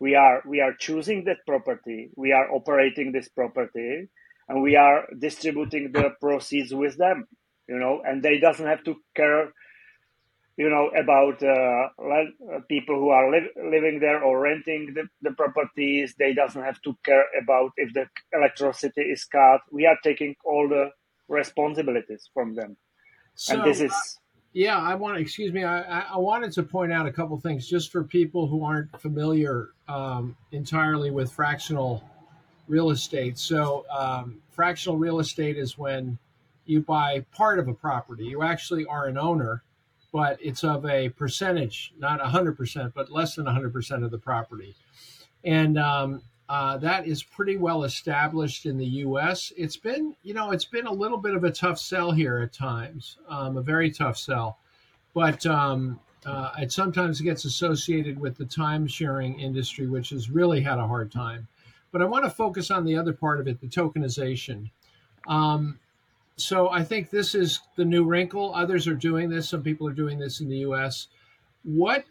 we 0.00 0.16
are 0.16 0.42
we 0.48 0.60
are 0.60 0.74
choosing 0.78 1.24
that 1.24 1.38
property 1.46 2.10
we 2.16 2.32
are 2.32 2.52
operating 2.52 3.12
this 3.12 3.28
property 3.30 4.08
and 4.48 4.62
we 4.62 4.76
are 4.76 5.06
distributing 5.20 5.92
the 5.92 6.10
proceeds 6.20 6.74
with 6.74 6.98
them 6.98 7.26
you 7.68 7.78
know 7.78 8.02
and 8.06 8.22
they 8.22 8.40
doesn't 8.40 8.66
have 8.66 8.84
to 8.84 8.96
care 9.16 9.52
you 10.56 10.68
know 10.68 10.90
about 10.96 11.42
uh, 11.42 11.88
uh 12.02 12.60
people 12.68 12.96
who 12.96 13.08
are 13.10 13.30
li- 13.30 13.50
living 13.56 13.98
there 14.00 14.22
or 14.22 14.40
renting 14.40 14.92
the, 14.94 15.04
the 15.22 15.32
properties 15.32 16.14
they 16.18 16.32
doesn't 16.34 16.62
have 16.62 16.80
to 16.82 16.96
care 17.04 17.24
about 17.40 17.70
if 17.76 17.92
the 17.94 18.06
electricity 18.32 19.02
is 19.02 19.24
cut 19.24 19.60
we 19.72 19.86
are 19.86 19.98
taking 20.02 20.34
all 20.44 20.68
the 20.68 20.90
responsibilities 21.28 22.28
from 22.34 22.54
them 22.54 22.76
so, 23.34 23.54
and 23.54 23.64
this 23.64 23.80
is 23.80 24.18
yeah, 24.52 24.78
I 24.78 24.96
want 24.96 25.16
to, 25.16 25.22
excuse 25.22 25.52
me, 25.52 25.62
I, 25.62 26.00
I 26.00 26.18
wanted 26.18 26.50
to 26.52 26.64
point 26.64 26.92
out 26.92 27.06
a 27.06 27.12
couple 27.12 27.38
things 27.38 27.68
just 27.68 27.92
for 27.92 28.02
people 28.02 28.48
who 28.48 28.64
aren't 28.64 29.00
familiar 29.00 29.70
um, 29.88 30.36
entirely 30.50 31.12
with 31.12 31.30
fractional 31.30 32.02
real 32.66 32.90
estate. 32.90 33.38
So, 33.38 33.86
um, 33.96 34.42
fractional 34.50 34.98
real 34.98 35.20
estate 35.20 35.56
is 35.56 35.78
when 35.78 36.18
you 36.66 36.80
buy 36.80 37.24
part 37.32 37.60
of 37.60 37.68
a 37.68 37.74
property. 37.74 38.24
You 38.24 38.42
actually 38.42 38.86
are 38.86 39.06
an 39.06 39.16
owner, 39.16 39.62
but 40.12 40.38
it's 40.40 40.64
of 40.64 40.84
a 40.86 41.08
percentage, 41.10 41.92
not 41.98 42.20
100%, 42.20 42.92
but 42.94 43.10
less 43.10 43.34
than 43.34 43.46
100% 43.46 44.04
of 44.04 44.10
the 44.10 44.18
property. 44.18 44.74
And 45.44 45.78
um, 45.78 46.22
uh, 46.48 46.76
that 46.78 47.06
is 47.06 47.22
pretty 47.22 47.56
well 47.56 47.84
established 47.84 48.66
in 48.66 48.76
the 48.76 48.86
U.S. 48.86 49.52
It's 49.56 49.76
been, 49.76 50.16
you 50.22 50.34
know, 50.34 50.50
it's 50.50 50.64
been 50.64 50.86
a 50.86 50.92
little 50.92 51.18
bit 51.18 51.34
of 51.34 51.44
a 51.44 51.50
tough 51.50 51.78
sell 51.78 52.10
here 52.10 52.38
at 52.38 52.52
times, 52.52 53.18
um, 53.28 53.56
a 53.56 53.62
very 53.62 53.90
tough 53.90 54.18
sell, 54.18 54.58
but 55.14 55.46
um, 55.46 56.00
uh, 56.26 56.50
it 56.58 56.72
sometimes 56.72 57.20
gets 57.20 57.44
associated 57.44 58.18
with 58.18 58.36
the 58.36 58.44
time 58.44 58.86
sharing 58.86 59.38
industry, 59.38 59.86
which 59.86 60.10
has 60.10 60.28
really 60.28 60.60
had 60.60 60.78
a 60.78 60.86
hard 60.86 61.12
time. 61.12 61.46
But 61.92 62.02
I 62.02 62.04
want 62.06 62.24
to 62.24 62.30
focus 62.30 62.70
on 62.70 62.84
the 62.84 62.96
other 62.96 63.12
part 63.12 63.40
of 63.40 63.48
it, 63.48 63.60
the 63.60 63.66
tokenization. 63.66 64.70
Um, 65.26 65.78
so 66.40 66.68
I 66.70 66.84
think 66.84 67.10
this 67.10 67.34
is 67.34 67.60
the 67.76 67.84
new 67.84 68.04
wrinkle. 68.04 68.54
Others 68.54 68.86
are 68.88 68.94
doing 68.94 69.28
this. 69.28 69.48
Some 69.48 69.62
people 69.62 69.86
are 69.88 69.92
doing 69.92 70.18
this 70.18 70.40
in 70.40 70.48
the 70.48 70.58
U.S. 70.58 71.08
What 71.62 72.04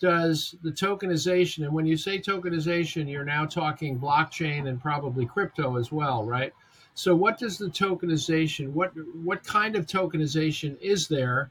does 0.00 0.54
the 0.62 0.70
tokenization, 0.70 1.64
and 1.64 1.72
when 1.72 1.86
you 1.86 1.96
say 1.96 2.18
tokenization, 2.18 3.10
you're 3.10 3.24
now 3.24 3.46
talking 3.46 3.98
blockchain 3.98 4.68
and 4.68 4.80
probably 4.80 5.26
crypto 5.26 5.76
as 5.76 5.90
well, 5.92 6.24
right? 6.24 6.52
So, 6.94 7.14
what 7.14 7.38
does 7.38 7.58
the 7.58 7.66
tokenization, 7.66 8.68
what 8.72 8.92
what 9.22 9.42
kind 9.44 9.76
of 9.76 9.86
tokenization 9.86 10.80
is 10.80 11.08
there, 11.08 11.50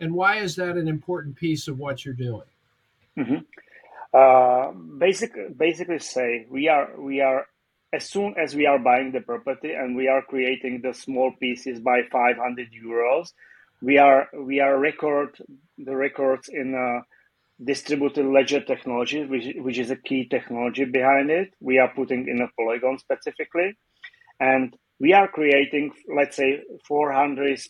and 0.00 0.14
why 0.14 0.38
is 0.38 0.56
that 0.56 0.76
an 0.76 0.88
important 0.88 1.36
piece 1.36 1.68
of 1.68 1.78
what 1.78 2.04
you're 2.04 2.14
doing? 2.14 2.42
Mm-hmm. 3.18 4.16
Uh, 4.16 4.72
basically, 4.98 5.48
basically, 5.56 5.98
say 5.98 6.46
we 6.50 6.68
are 6.68 6.98
we 6.98 7.20
are 7.20 7.46
as 7.92 8.08
soon 8.08 8.34
as 8.38 8.54
we 8.54 8.66
are 8.66 8.78
buying 8.78 9.12
the 9.12 9.20
property 9.20 9.72
and 9.72 9.96
we 9.96 10.08
are 10.08 10.22
creating 10.22 10.80
the 10.82 10.94
small 10.94 11.32
pieces 11.40 11.80
by 11.80 12.02
500 12.10 12.68
euros, 12.72 13.32
we 13.82 13.98
are 13.98 14.28
we 14.38 14.60
are 14.60 14.78
record 14.78 15.36
the 15.78 15.96
records 15.96 16.48
in. 16.48 16.74
a 16.74 17.02
distributed 17.62 18.24
ledger 18.26 18.60
technology, 18.60 19.24
which, 19.24 19.54
which 19.56 19.78
is 19.78 19.90
a 19.90 19.96
key 19.96 20.26
technology 20.26 20.84
behind 20.84 21.30
it. 21.30 21.52
We 21.60 21.78
are 21.78 21.92
putting 21.94 22.28
in 22.28 22.40
a 22.40 22.48
Polygon 22.58 22.98
specifically. 22.98 23.76
And 24.38 24.74
we 24.98 25.12
are 25.12 25.28
creating, 25.28 25.92
let's 26.14 26.36
say, 26.36 26.62
400 26.86 27.60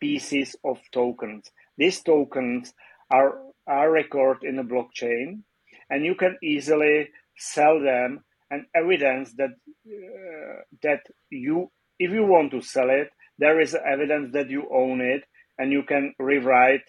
pieces 0.00 0.56
of 0.64 0.78
tokens. 0.92 1.50
These 1.76 2.02
tokens 2.02 2.72
are, 3.10 3.38
are 3.66 3.90
recorded 3.90 4.48
in 4.48 4.58
a 4.58 4.64
blockchain, 4.64 5.42
and 5.88 6.04
you 6.04 6.14
can 6.14 6.36
easily 6.42 7.08
sell 7.36 7.80
them 7.80 8.22
and 8.50 8.64
evidence 8.74 9.32
that 9.34 9.50
uh, 9.50 10.62
that 10.82 11.00
you, 11.30 11.70
if 11.98 12.10
you 12.10 12.24
want 12.24 12.50
to 12.52 12.60
sell 12.60 12.90
it, 12.90 13.10
there 13.38 13.60
is 13.60 13.74
evidence 13.74 14.32
that 14.32 14.50
you 14.50 14.68
own 14.72 15.00
it, 15.00 15.24
and 15.58 15.72
you 15.72 15.82
can 15.82 16.14
rewrite 16.18 16.84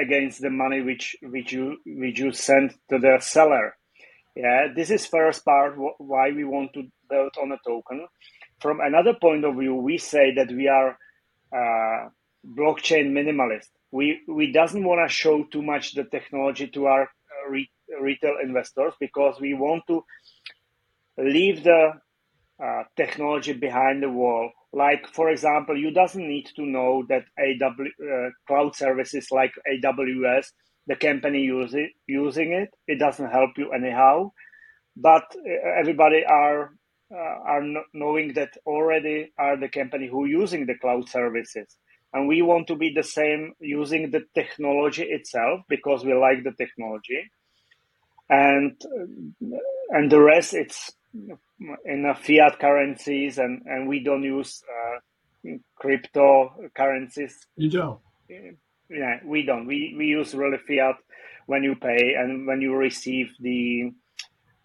against 0.00 0.40
the 0.40 0.50
money 0.50 0.80
which 0.80 1.16
which 1.22 1.52
you 1.52 1.76
which 1.86 2.18
you 2.18 2.32
send 2.32 2.74
to 2.90 2.98
the 2.98 3.18
seller. 3.20 3.76
Yeah, 4.34 4.68
this 4.74 4.90
is 4.90 5.06
first 5.06 5.44
part 5.44 5.74
why 5.98 6.30
we 6.30 6.44
want 6.44 6.72
to 6.74 6.84
build 7.10 7.32
on 7.40 7.52
a 7.52 7.58
token. 7.66 8.06
From 8.60 8.80
another 8.80 9.14
point 9.20 9.44
of 9.44 9.56
view, 9.56 9.74
we 9.74 9.98
say 9.98 10.32
that 10.34 10.50
we 10.50 10.68
are 10.68 10.96
uh, 11.54 12.08
blockchain 12.46 13.12
minimalist. 13.12 13.68
We 13.90 14.20
we 14.26 14.52
doesn't 14.52 14.84
want 14.84 15.06
to 15.06 15.14
show 15.14 15.44
too 15.44 15.62
much 15.62 15.92
the 15.92 16.04
technology 16.04 16.68
to 16.68 16.86
our 16.86 17.02
uh, 17.02 17.50
re- 17.50 17.70
retail 18.00 18.36
investors 18.42 18.94
because 18.98 19.38
we 19.40 19.52
want 19.52 19.82
to 19.88 20.02
leave 21.18 21.62
the 21.64 21.92
uh, 22.62 22.82
technology 22.96 23.52
behind 23.52 24.02
the 24.02 24.10
wall 24.10 24.50
like, 24.72 25.06
for 25.08 25.28
example, 25.30 25.76
you 25.76 25.90
doesn't 25.90 26.26
need 26.26 26.48
to 26.56 26.64
know 26.64 27.04
that 27.08 27.24
AW, 27.38 27.68
uh, 27.68 28.30
cloud 28.46 28.74
services 28.74 29.28
like 29.30 29.52
AWS, 29.70 30.46
the 30.86 30.96
company 30.96 31.42
use 31.42 31.74
it, 31.74 31.90
using 32.06 32.52
it. 32.52 32.70
It 32.86 32.98
doesn't 32.98 33.30
help 33.30 33.50
you 33.58 33.72
anyhow. 33.72 34.32
But 34.96 35.24
uh, 35.36 35.78
everybody 35.78 36.24
are 36.24 36.70
uh, 37.14 37.38
are 37.44 37.62
knowing 37.92 38.32
that 38.32 38.56
already 38.64 39.32
are 39.38 39.58
the 39.58 39.68
company 39.68 40.08
who 40.08 40.24
using 40.24 40.64
the 40.64 40.78
cloud 40.78 41.06
services 41.06 41.76
and 42.14 42.26
we 42.26 42.40
want 42.40 42.66
to 42.66 42.74
be 42.74 42.90
the 42.94 43.02
same 43.02 43.52
using 43.60 44.10
the 44.10 44.22
technology 44.34 45.02
itself 45.02 45.60
because 45.68 46.06
we 46.06 46.14
like 46.14 46.42
the 46.42 46.52
technology 46.52 47.30
and 48.30 48.80
and 49.90 50.10
the 50.10 50.18
rest 50.18 50.54
it's 50.54 50.92
in 51.14 52.06
uh, 52.06 52.14
fiat 52.14 52.58
currencies, 52.58 53.38
and 53.38 53.62
and 53.66 53.88
we 53.88 54.02
don't 54.02 54.22
use 54.22 54.62
uh, 54.68 54.98
cryptocurrencies. 55.82 57.32
You 57.56 57.70
don't. 57.70 58.00
Yeah, 58.28 59.20
we 59.24 59.44
don't. 59.44 59.66
We 59.66 59.94
we 59.96 60.06
use 60.06 60.34
really 60.34 60.58
fiat 60.58 60.96
when 61.46 61.62
you 61.62 61.74
pay 61.74 62.14
and 62.18 62.46
when 62.46 62.60
you 62.60 62.74
receive 62.74 63.28
the 63.40 63.92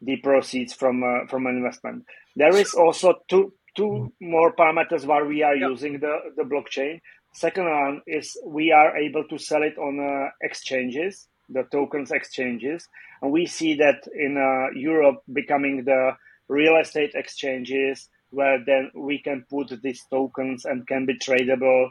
the 0.01 0.17
proceeds 0.17 0.73
from 0.73 1.03
uh, 1.03 1.27
from 1.27 1.47
an 1.47 1.57
investment. 1.57 2.05
There 2.35 2.55
is 2.55 2.73
also 2.73 3.15
two 3.29 3.53
two 3.75 4.11
more 4.19 4.53
parameters 4.55 5.05
where 5.05 5.25
we 5.25 5.43
are 5.43 5.55
yep. 5.55 5.69
using 5.69 5.99
the 5.99 6.17
the 6.35 6.43
blockchain. 6.43 6.99
Second 7.33 7.65
one 7.65 8.01
is 8.07 8.37
we 8.45 8.71
are 8.71 8.97
able 8.97 9.23
to 9.27 9.37
sell 9.37 9.61
it 9.61 9.77
on 9.77 9.99
uh, 9.99 10.29
exchanges, 10.41 11.27
the 11.49 11.63
tokens 11.71 12.11
exchanges, 12.11 12.87
and 13.21 13.31
we 13.31 13.45
see 13.45 13.75
that 13.75 14.07
in 14.13 14.37
uh, 14.37 14.77
Europe 14.77 15.21
becoming 15.31 15.83
the 15.83 16.11
real 16.47 16.77
estate 16.77 17.11
exchanges 17.15 18.09
where 18.29 18.63
then 18.65 18.91
we 18.95 19.19
can 19.19 19.45
put 19.49 19.81
these 19.81 20.03
tokens 20.09 20.65
and 20.65 20.87
can 20.87 21.05
be 21.05 21.17
tradable 21.17 21.89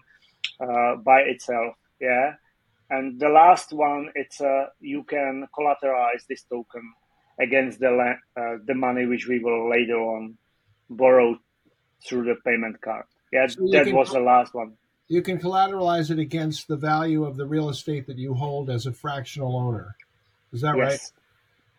uh, 0.60 0.96
by 0.96 1.20
itself. 1.20 1.75
Yeah. 2.00 2.34
And 2.90 3.18
the 3.18 3.28
last 3.28 3.72
one, 3.72 4.10
it's 4.14 4.40
uh, 4.40 4.66
you 4.80 5.02
can 5.02 5.48
collateralize 5.58 6.26
this 6.28 6.42
token 6.44 6.92
against 7.40 7.80
the 7.80 8.16
uh, 8.36 8.56
the 8.64 8.75
money 8.75 9.06
which 9.06 9.26
we 9.26 9.38
will 9.40 9.68
later 9.68 9.98
on 9.98 10.38
borrow 10.88 11.38
through 12.06 12.25
the 12.25 12.36
payment 12.44 12.80
card. 12.80 13.04
Yeah, 13.32 13.48
so 13.48 13.66
that 13.72 13.92
was 13.92 14.12
the 14.12 14.20
last 14.20 14.54
one. 14.54 14.75
You 15.08 15.22
can 15.22 15.38
collateralize 15.38 16.10
it 16.10 16.18
against 16.18 16.68
the 16.68 16.76
value 16.76 17.25
of 17.25 17.36
the 17.36 17.46
real 17.46 17.68
estate 17.70 18.06
that 18.06 18.18
you 18.18 18.34
hold 18.34 18.70
as 18.70 18.86
a 18.86 18.92
fractional 18.92 19.56
owner. 19.56 19.96
Is 20.52 20.60
that 20.60 20.76
yes. 20.76 20.88
right? 20.88 21.00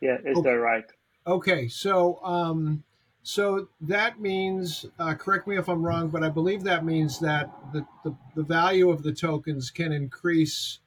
Yeah, 0.02 0.30
is 0.30 0.38
okay. 0.38 0.50
that 0.50 0.58
right? 0.58 0.86
Okay, 1.28 1.68
so 1.68 2.24
um, 2.24 2.84
so 3.22 3.68
that 3.82 4.22
means, 4.22 4.86
uh, 4.98 5.14
correct 5.14 5.46
me 5.46 5.58
if 5.58 5.68
I'm 5.68 5.86
wrong, 5.86 6.08
but 6.08 6.24
I 6.24 6.30
believe 6.30 6.64
that 6.64 6.86
means 6.86 7.20
that 7.20 7.52
the, 7.74 7.86
the, 8.06 8.16
the 8.38 8.44
value 8.44 8.90
of 8.90 9.04
the 9.04 9.12
tokens 9.12 9.70
can 9.70 9.92
increase 9.92 10.80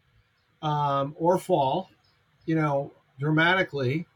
um, 0.62 1.14
or 1.18 1.36
fall, 1.36 1.90
you 2.46 2.54
know, 2.54 2.92
dramatically 3.18 4.06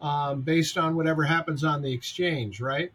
um, 0.00 0.42
based 0.42 0.76
on 0.76 0.96
whatever 0.96 1.22
happens 1.22 1.62
on 1.62 1.82
the 1.82 1.92
exchange, 1.92 2.60
right? 2.60 2.90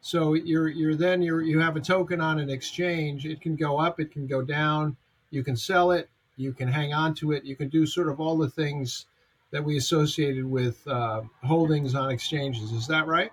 So 0.00 0.32
you're 0.32 0.68
you're 0.68 0.94
then 0.94 1.20
you're 1.20 1.42
you 1.42 1.58
have 1.58 1.76
a 1.76 1.80
token 1.80 2.22
on 2.22 2.38
an 2.38 2.48
exchange. 2.48 3.26
It 3.26 3.42
can 3.42 3.56
go 3.56 3.78
up, 3.78 4.00
it 4.00 4.10
can 4.10 4.26
go 4.26 4.40
down. 4.40 4.96
You 5.28 5.44
can 5.44 5.58
sell 5.58 5.90
it, 5.90 6.08
you 6.38 6.54
can 6.54 6.68
hang 6.68 6.94
on 6.94 7.14
to 7.16 7.32
it, 7.32 7.44
you 7.44 7.56
can 7.56 7.68
do 7.68 7.84
sort 7.84 8.08
of 8.08 8.18
all 8.18 8.38
the 8.38 8.48
things 8.48 9.04
that 9.50 9.64
we 9.64 9.76
associated 9.76 10.44
with 10.44 10.86
uh, 10.86 11.22
holdings 11.42 11.94
on 11.94 12.10
exchanges. 12.10 12.72
Is 12.72 12.86
that 12.88 13.06
right? 13.06 13.30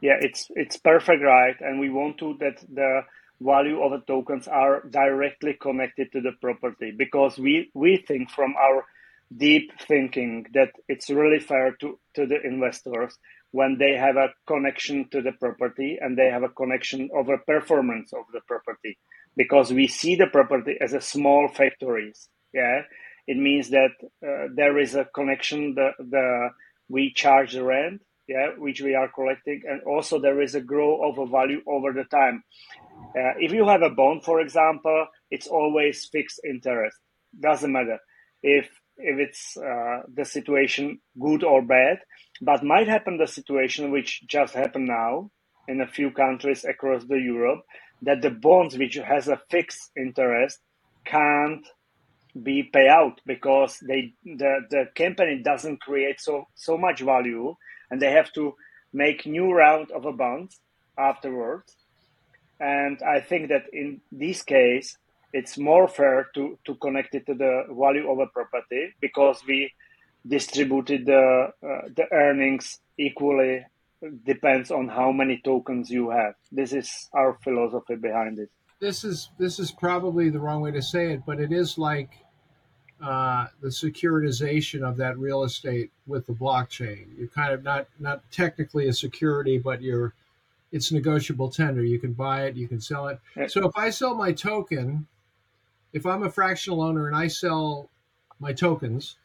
Yeah, 0.00 0.16
it's 0.20 0.50
it's 0.54 0.76
perfect 0.76 1.22
right, 1.22 1.56
and 1.60 1.80
we 1.80 1.90
want 1.90 2.18
to 2.18 2.36
that 2.40 2.64
the 2.72 3.02
value 3.40 3.82
of 3.82 3.92
the 3.92 4.00
tokens 4.06 4.48
are 4.48 4.82
directly 4.88 5.54
connected 5.60 6.10
to 6.12 6.20
the 6.20 6.32
property 6.40 6.92
because 6.96 7.38
we 7.38 7.70
we 7.74 8.02
think 8.06 8.30
from 8.30 8.54
our 8.56 8.84
deep 9.36 9.72
thinking 9.86 10.46
that 10.54 10.70
it's 10.88 11.10
really 11.10 11.40
fair 11.40 11.76
to 11.80 11.98
to 12.14 12.26
the 12.26 12.40
investors 12.44 13.18
when 13.50 13.76
they 13.78 13.96
have 13.96 14.16
a 14.16 14.28
connection 14.46 15.08
to 15.10 15.20
the 15.20 15.32
property 15.32 15.98
and 16.00 16.16
they 16.16 16.30
have 16.30 16.42
a 16.42 16.48
connection 16.48 17.08
of 17.14 17.28
a 17.28 17.38
performance 17.38 18.12
of 18.12 18.24
the 18.32 18.40
property 18.46 18.96
because 19.36 19.72
we 19.72 19.86
see 19.86 20.14
the 20.14 20.26
property 20.26 20.76
as 20.80 20.92
a 20.92 21.00
small 21.00 21.48
factories 21.48 22.28
yeah 22.54 22.82
it 23.26 23.36
means 23.36 23.70
that 23.70 23.90
uh, 24.26 24.48
there 24.54 24.78
is 24.78 24.94
a 24.94 25.04
connection 25.14 25.74
the 25.74 25.90
the 25.98 26.50
we 26.88 27.12
charge 27.12 27.52
the 27.52 27.64
rent 27.64 28.00
yeah, 28.28 28.50
which 28.58 28.80
we 28.80 28.94
are 28.94 29.08
collecting, 29.08 29.62
and 29.68 29.82
also 29.82 30.18
there 30.18 30.42
is 30.42 30.54
a 30.54 30.60
growth 30.60 31.00
of 31.04 31.18
a 31.18 31.30
value 31.30 31.60
over 31.66 31.92
the 31.92 32.04
time. 32.04 32.42
Uh, 33.16 33.34
if 33.38 33.52
you 33.52 33.66
have 33.66 33.82
a 33.82 33.90
bond, 33.90 34.24
for 34.24 34.40
example, 34.40 35.06
it's 35.30 35.46
always 35.46 36.08
fixed 36.10 36.40
interest. 36.44 36.96
Doesn't 37.38 37.72
matter 37.72 37.98
if 38.42 38.68
if 38.98 39.18
it's 39.18 39.56
uh, 39.58 40.02
the 40.12 40.24
situation 40.24 41.00
good 41.20 41.44
or 41.44 41.62
bad, 41.62 41.98
but 42.40 42.64
might 42.64 42.88
happen 42.88 43.18
the 43.18 43.26
situation 43.26 43.90
which 43.90 44.22
just 44.26 44.54
happened 44.54 44.86
now 44.86 45.30
in 45.68 45.80
a 45.80 45.86
few 45.86 46.10
countries 46.10 46.64
across 46.64 47.04
the 47.04 47.18
Europe 47.18 47.60
that 48.02 48.22
the 48.22 48.30
bonds 48.30 48.76
which 48.76 48.94
has 48.94 49.28
a 49.28 49.40
fixed 49.50 49.90
interest 49.96 50.58
can't 51.04 51.66
be 52.42 52.62
pay 52.62 52.88
out 52.88 53.20
because 53.26 53.78
they 53.80 54.12
the, 54.24 54.60
the 54.70 54.84
company 54.94 55.40
doesn't 55.42 55.80
create 55.80 56.20
so 56.20 56.46
so 56.54 56.76
much 56.76 57.00
value 57.00 57.54
and 57.90 58.00
they 58.00 58.10
have 58.10 58.32
to 58.32 58.54
make 58.92 59.26
new 59.26 59.52
round 59.52 59.90
of 59.90 60.04
a 60.04 60.12
bond 60.12 60.50
afterwards. 60.98 61.76
And 62.58 63.02
I 63.02 63.20
think 63.20 63.48
that 63.48 63.64
in 63.72 64.00
this 64.10 64.42
case, 64.42 64.96
it's 65.32 65.58
more 65.58 65.86
fair 65.86 66.28
to, 66.34 66.58
to 66.64 66.74
connect 66.76 67.14
it 67.14 67.26
to 67.26 67.34
the 67.34 67.64
value 67.68 68.10
of 68.10 68.18
a 68.18 68.26
property 68.26 68.94
because 69.00 69.42
we 69.46 69.70
distributed 70.26 71.06
the 71.06 71.52
uh, 71.62 71.88
the 71.94 72.06
earnings 72.12 72.80
equally 72.98 73.64
depends 74.24 74.70
on 74.70 74.88
how 74.88 75.12
many 75.12 75.40
tokens 75.44 75.90
you 75.90 76.10
have. 76.10 76.34
This 76.50 76.72
is 76.72 77.08
our 77.12 77.38
philosophy 77.44 77.96
behind 77.96 78.38
it. 78.38 78.50
This 78.80 79.04
is 79.04 79.30
this 79.38 79.58
is 79.58 79.70
probably 79.70 80.30
the 80.30 80.40
wrong 80.40 80.62
way 80.62 80.70
to 80.70 80.82
say 80.82 81.12
it, 81.12 81.22
but 81.26 81.40
it 81.40 81.52
is 81.52 81.78
like 81.78 82.10
uh, 83.02 83.46
the 83.60 83.68
securitization 83.68 84.82
of 84.82 84.96
that 84.96 85.18
real 85.18 85.44
estate 85.44 85.90
with 86.06 86.26
the 86.26 86.32
blockchain. 86.32 87.06
You're 87.18 87.28
kind 87.28 87.52
of 87.52 87.62
not 87.62 87.88
not 87.98 88.22
technically 88.30 88.88
a 88.88 88.92
security, 88.92 89.58
but 89.58 89.82
you're 89.82 90.14
it's 90.72 90.92
negotiable 90.92 91.50
tender. 91.50 91.84
You 91.84 91.98
can 91.98 92.12
buy 92.12 92.46
it, 92.46 92.56
you 92.56 92.68
can 92.68 92.80
sell 92.80 93.08
it. 93.08 93.18
So 93.50 93.66
if 93.66 93.76
I 93.76 93.90
sell 93.90 94.14
my 94.14 94.32
token, 94.32 95.06
if 95.92 96.06
I'm 96.06 96.22
a 96.22 96.30
fractional 96.30 96.82
owner 96.82 97.06
and 97.06 97.16
I 97.16 97.28
sell 97.28 97.88
my 98.40 98.52
tokens, 98.52 99.16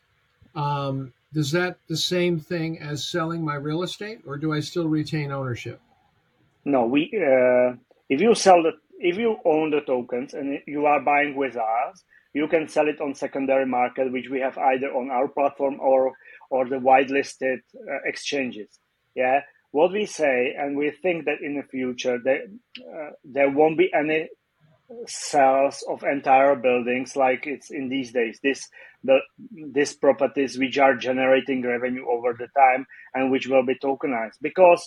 um, 0.56 1.14
does 1.34 1.52
that 1.52 1.78
the 1.88 1.98
same 1.98 2.40
thing 2.40 2.80
as 2.80 3.06
selling 3.06 3.44
my 3.44 3.56
real 3.56 3.84
estate, 3.84 4.20
or 4.26 4.38
do 4.38 4.54
I 4.54 4.60
still 4.60 4.88
retain 4.88 5.32
ownership? 5.32 5.80
No, 6.66 6.86
we 6.86 7.10
uh, 7.16 7.76
if 8.10 8.22
you 8.22 8.36
sell 8.36 8.62
the 8.64 8.74
if 9.00 9.18
you 9.18 9.38
own 9.46 9.72
the 9.72 9.82
tokens 9.82 10.34
and 10.34 10.60
you 10.68 10.86
are 10.86 11.00
buying 11.00 11.36
with 11.36 11.56
us, 11.56 12.04
you 12.34 12.48
can 12.48 12.68
sell 12.68 12.88
it 12.88 13.02
on 13.02 13.16
secondary 13.16 13.66
market, 13.66 14.12
which 14.12 14.30
we 14.30 14.40
have 14.40 14.58
either 14.58 14.88
on 14.88 15.10
our 15.12 15.28
platform 15.28 15.80
or 15.80 16.14
or 16.50 16.68
the 16.68 16.78
whitelisted 16.78 17.60
uh, 17.76 18.00
exchanges. 18.06 18.80
Yeah, 19.16 19.42
what 19.72 19.92
we 19.92 20.06
say, 20.06 20.56
and 20.58 20.78
we 20.78 20.92
think 20.92 21.26
that 21.26 21.42
in 21.42 21.56
the 21.56 21.64
future 21.64 22.20
there 22.24 22.44
uh, 22.80 23.12
there 23.24 23.50
won't 23.50 23.78
be 23.78 23.92
any 23.94 24.30
sales 25.08 25.84
of 25.90 26.04
entire 26.04 26.56
buildings 26.56 27.16
like 27.16 27.48
it's 27.48 27.72
in 27.72 27.90
these 27.90 28.12
days. 28.12 28.40
This 28.44 28.68
the 29.04 29.20
these 29.74 29.94
properties 29.94 30.58
which 30.58 30.78
are 30.78 30.96
generating 30.96 31.62
revenue 31.64 32.06
over 32.10 32.34
the 32.34 32.48
time 32.58 32.86
and 33.14 33.32
which 33.32 33.48
will 33.48 33.66
be 33.66 33.76
tokenized 33.84 34.38
because 34.42 34.86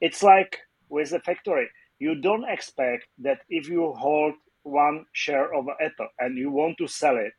it's 0.00 0.22
like 0.22 0.58
with 0.88 1.12
a 1.12 1.20
factory. 1.20 1.68
You 1.98 2.20
don't 2.20 2.44
expect 2.48 3.06
that 3.20 3.38
if 3.48 3.68
you 3.68 3.94
hold 3.96 4.34
one 4.66 5.06
share 5.12 5.54
of 5.54 5.66
Apple 5.80 6.08
and 6.18 6.36
you 6.36 6.50
want 6.50 6.78
to 6.78 6.86
sell 6.88 7.16
it, 7.16 7.32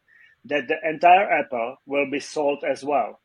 that 0.45 0.67
the 0.67 0.77
entire 0.87 1.29
Apple 1.29 1.77
will 1.85 2.09
be 2.09 2.19
sold 2.19 2.63
as 2.63 2.83
well. 2.83 3.19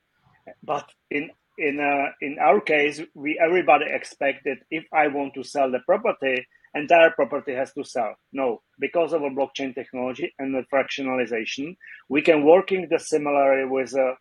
But 0.62 0.91
in 1.11 1.31
in 1.59 1.79
uh, 1.81 2.11
in 2.21 2.38
our 2.41 2.61
case, 2.61 3.01
we 3.15 3.38
everybody 3.38 3.87
expect 3.88 4.45
that 4.45 4.59
if 4.71 4.85
I 4.93 5.09
want 5.09 5.35
to 5.35 5.45
sell 5.45 5.71
the 5.71 5.81
property, 5.81 6.47
entire 6.75 7.11
property 7.11 7.55
has 7.55 7.73
to 7.75 7.85
sell. 7.85 8.15
No, 8.33 8.62
because 8.79 9.12
of 9.12 9.23
a 9.23 9.31
blockchain 9.31 9.75
technology 9.75 10.35
and 10.38 10.55
the 10.55 10.65
fractionalization, 10.73 11.77
we 12.09 12.23
can 12.23 12.45
working 12.45 12.88
the 12.91 12.99
similarly 12.99 13.69
with 13.69 13.95
a 13.95 14.15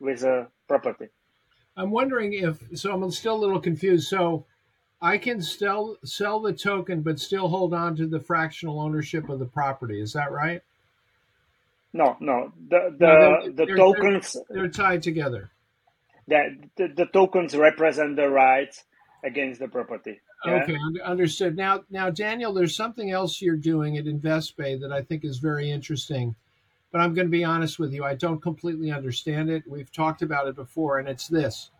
with 0.00 0.24
a 0.24 0.48
property. 0.68 1.08
I'm 1.76 1.90
wondering 1.90 2.32
if 2.32 2.60
so. 2.74 2.92
I'm 2.92 3.10
still 3.10 3.36
a 3.36 3.42
little 3.44 3.60
confused. 3.60 4.08
So 4.08 4.46
I 5.02 5.18
can 5.18 5.42
still 5.42 5.98
sell 6.04 6.38
the 6.38 6.52
token, 6.52 7.02
but 7.02 7.18
still 7.18 7.48
hold 7.48 7.74
on 7.74 7.96
to 7.96 8.06
the 8.06 8.20
fractional 8.20 8.80
ownership 8.80 9.28
of 9.28 9.40
the 9.40 9.46
property. 9.46 10.00
Is 10.00 10.12
that 10.12 10.30
right? 10.30 10.62
No, 11.92 12.16
no. 12.20 12.52
The 12.70 12.94
the, 12.96 13.06
no, 13.06 13.50
the 13.50 13.66
they're, 13.66 13.76
tokens 13.76 14.36
they're, 14.48 14.62
they're, 14.62 14.68
tied 14.68 15.02
together. 15.02 15.50
That 16.28 16.50
the, 16.76 16.88
the, 16.88 17.06
tokens 17.06 17.56
represent 17.56 18.14
the 18.14 18.30
rights 18.30 18.84
against 19.24 19.58
the 19.58 19.66
property. 19.66 20.20
Yeah? 20.46 20.62
Okay, 20.62 20.78
understood. 21.04 21.56
Now, 21.56 21.82
now, 21.90 22.08
Daniel, 22.08 22.52
there's 22.52 22.76
something 22.76 23.10
else 23.10 23.42
you're 23.42 23.56
doing 23.56 23.98
at 23.98 24.04
InvestBay 24.04 24.80
that 24.80 24.92
I 24.92 25.02
think 25.02 25.24
is 25.24 25.38
very 25.38 25.70
interesting. 25.70 26.34
But 26.92 27.00
I'm 27.00 27.12
going 27.12 27.26
to 27.26 27.30
be 27.30 27.44
honest 27.44 27.78
with 27.78 27.92
you, 27.92 28.04
I 28.04 28.14
don't 28.14 28.40
completely 28.40 28.92
understand 28.92 29.50
it. 29.50 29.64
We've 29.66 29.90
talked 29.90 30.22
about 30.22 30.46
it 30.46 30.54
before, 30.54 30.98
and 30.98 31.08
it's 31.08 31.26
this: 31.26 31.70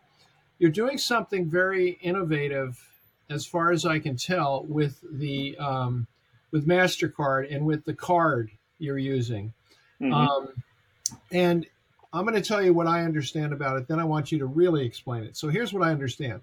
you're 0.59 0.71
doing 0.71 0.97
something 0.97 1.49
very 1.49 1.91
innovative 2.01 2.92
as 3.33 3.45
far 3.45 3.71
as 3.71 3.85
I 3.85 3.99
can 3.99 4.15
tell, 4.15 4.63
with 4.63 5.03
the 5.11 5.57
um, 5.57 6.07
with 6.51 6.67
Mastercard 6.67 7.53
and 7.53 7.65
with 7.65 7.83
the 7.83 7.93
card 7.93 8.51
you're 8.77 8.97
using. 8.97 9.53
Mm-hmm. 9.99 10.13
Um, 10.13 10.49
and 11.31 11.65
I'm 12.13 12.25
going 12.25 12.41
to 12.41 12.47
tell 12.47 12.61
you 12.61 12.73
what 12.73 12.87
I 12.87 13.03
understand 13.03 13.53
about 13.53 13.77
it. 13.77 13.87
Then 13.87 13.99
I 13.99 14.03
want 14.03 14.31
you 14.31 14.39
to 14.39 14.45
really 14.45 14.85
explain 14.85 15.23
it. 15.23 15.35
So 15.35 15.49
here's 15.49 15.73
what 15.73 15.83
I 15.83 15.91
understand: 15.91 16.41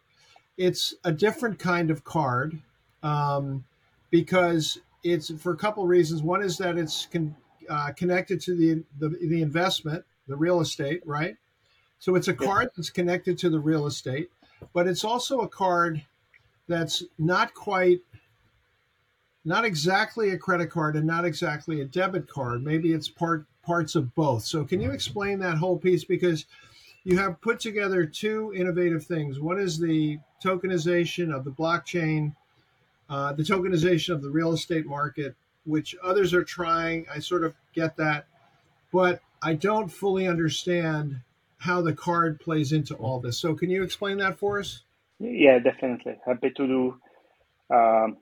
it's 0.58 0.94
a 1.04 1.12
different 1.12 1.58
kind 1.58 1.90
of 1.90 2.04
card 2.04 2.58
um, 3.02 3.64
because 4.10 4.78
it's 5.04 5.30
for 5.40 5.52
a 5.52 5.56
couple 5.56 5.82
of 5.82 5.88
reasons. 5.88 6.22
One 6.22 6.42
is 6.42 6.58
that 6.58 6.76
it's 6.76 7.06
con, 7.06 7.36
uh, 7.68 7.92
connected 7.96 8.40
to 8.42 8.54
the, 8.56 8.82
the 8.98 9.16
the 9.28 9.42
investment, 9.42 10.04
the 10.26 10.36
real 10.36 10.60
estate, 10.60 11.02
right? 11.06 11.36
So 12.00 12.14
it's 12.14 12.28
a 12.28 12.34
card 12.34 12.70
that's 12.76 12.90
connected 12.90 13.36
to 13.38 13.50
the 13.50 13.60
real 13.60 13.86
estate, 13.86 14.30
but 14.72 14.86
it's 14.86 15.04
also 15.04 15.40
a 15.40 15.48
card 15.48 16.02
that's 16.70 17.02
not 17.18 17.52
quite 17.54 18.00
not 19.44 19.64
exactly 19.64 20.30
a 20.30 20.38
credit 20.38 20.70
card 20.70 20.96
and 20.96 21.06
not 21.06 21.24
exactly 21.24 21.80
a 21.80 21.84
debit 21.84 22.28
card. 22.28 22.62
Maybe 22.62 22.92
it's 22.92 23.08
part 23.08 23.46
parts 23.62 23.94
of 23.94 24.14
both. 24.14 24.44
So 24.44 24.64
can 24.64 24.80
you 24.80 24.90
explain 24.90 25.38
that 25.40 25.58
whole 25.58 25.78
piece 25.78 26.04
because 26.04 26.46
you 27.04 27.18
have 27.18 27.40
put 27.40 27.60
together 27.60 28.04
two 28.04 28.52
innovative 28.54 29.04
things. 29.04 29.40
One 29.40 29.58
is 29.58 29.78
the 29.78 30.18
tokenization 30.44 31.34
of 31.34 31.44
the 31.44 31.50
blockchain, 31.50 32.34
uh, 33.08 33.32
the 33.32 33.42
tokenization 33.42 34.14
of 34.14 34.22
the 34.22 34.30
real 34.30 34.52
estate 34.52 34.86
market, 34.86 35.34
which 35.64 35.94
others 36.02 36.34
are 36.34 36.44
trying. 36.44 37.06
I 37.12 37.18
sort 37.20 37.44
of 37.44 37.54
get 37.74 37.96
that, 37.96 38.26
but 38.92 39.20
I 39.42 39.54
don't 39.54 39.88
fully 39.88 40.26
understand 40.26 41.20
how 41.58 41.82
the 41.82 41.94
card 41.94 42.40
plays 42.40 42.72
into 42.72 42.94
all 42.94 43.20
this. 43.20 43.38
So 43.38 43.54
can 43.54 43.70
you 43.70 43.82
explain 43.82 44.18
that 44.18 44.38
for 44.38 44.60
us? 44.60 44.82
Yeah, 45.20 45.60
definitely. 45.60 46.18
Happy 46.26 46.50
to 46.52 46.68
do. 46.68 47.00
Um, 47.74 48.18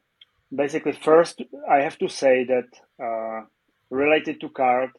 basically, 0.54 0.92
first, 0.92 1.42
I 1.70 1.82
have 1.82 1.98
to 1.98 2.08
say 2.08 2.44
that 2.46 2.68
uh, 3.02 3.46
related 3.90 4.40
to 4.42 4.50
card, 4.50 4.90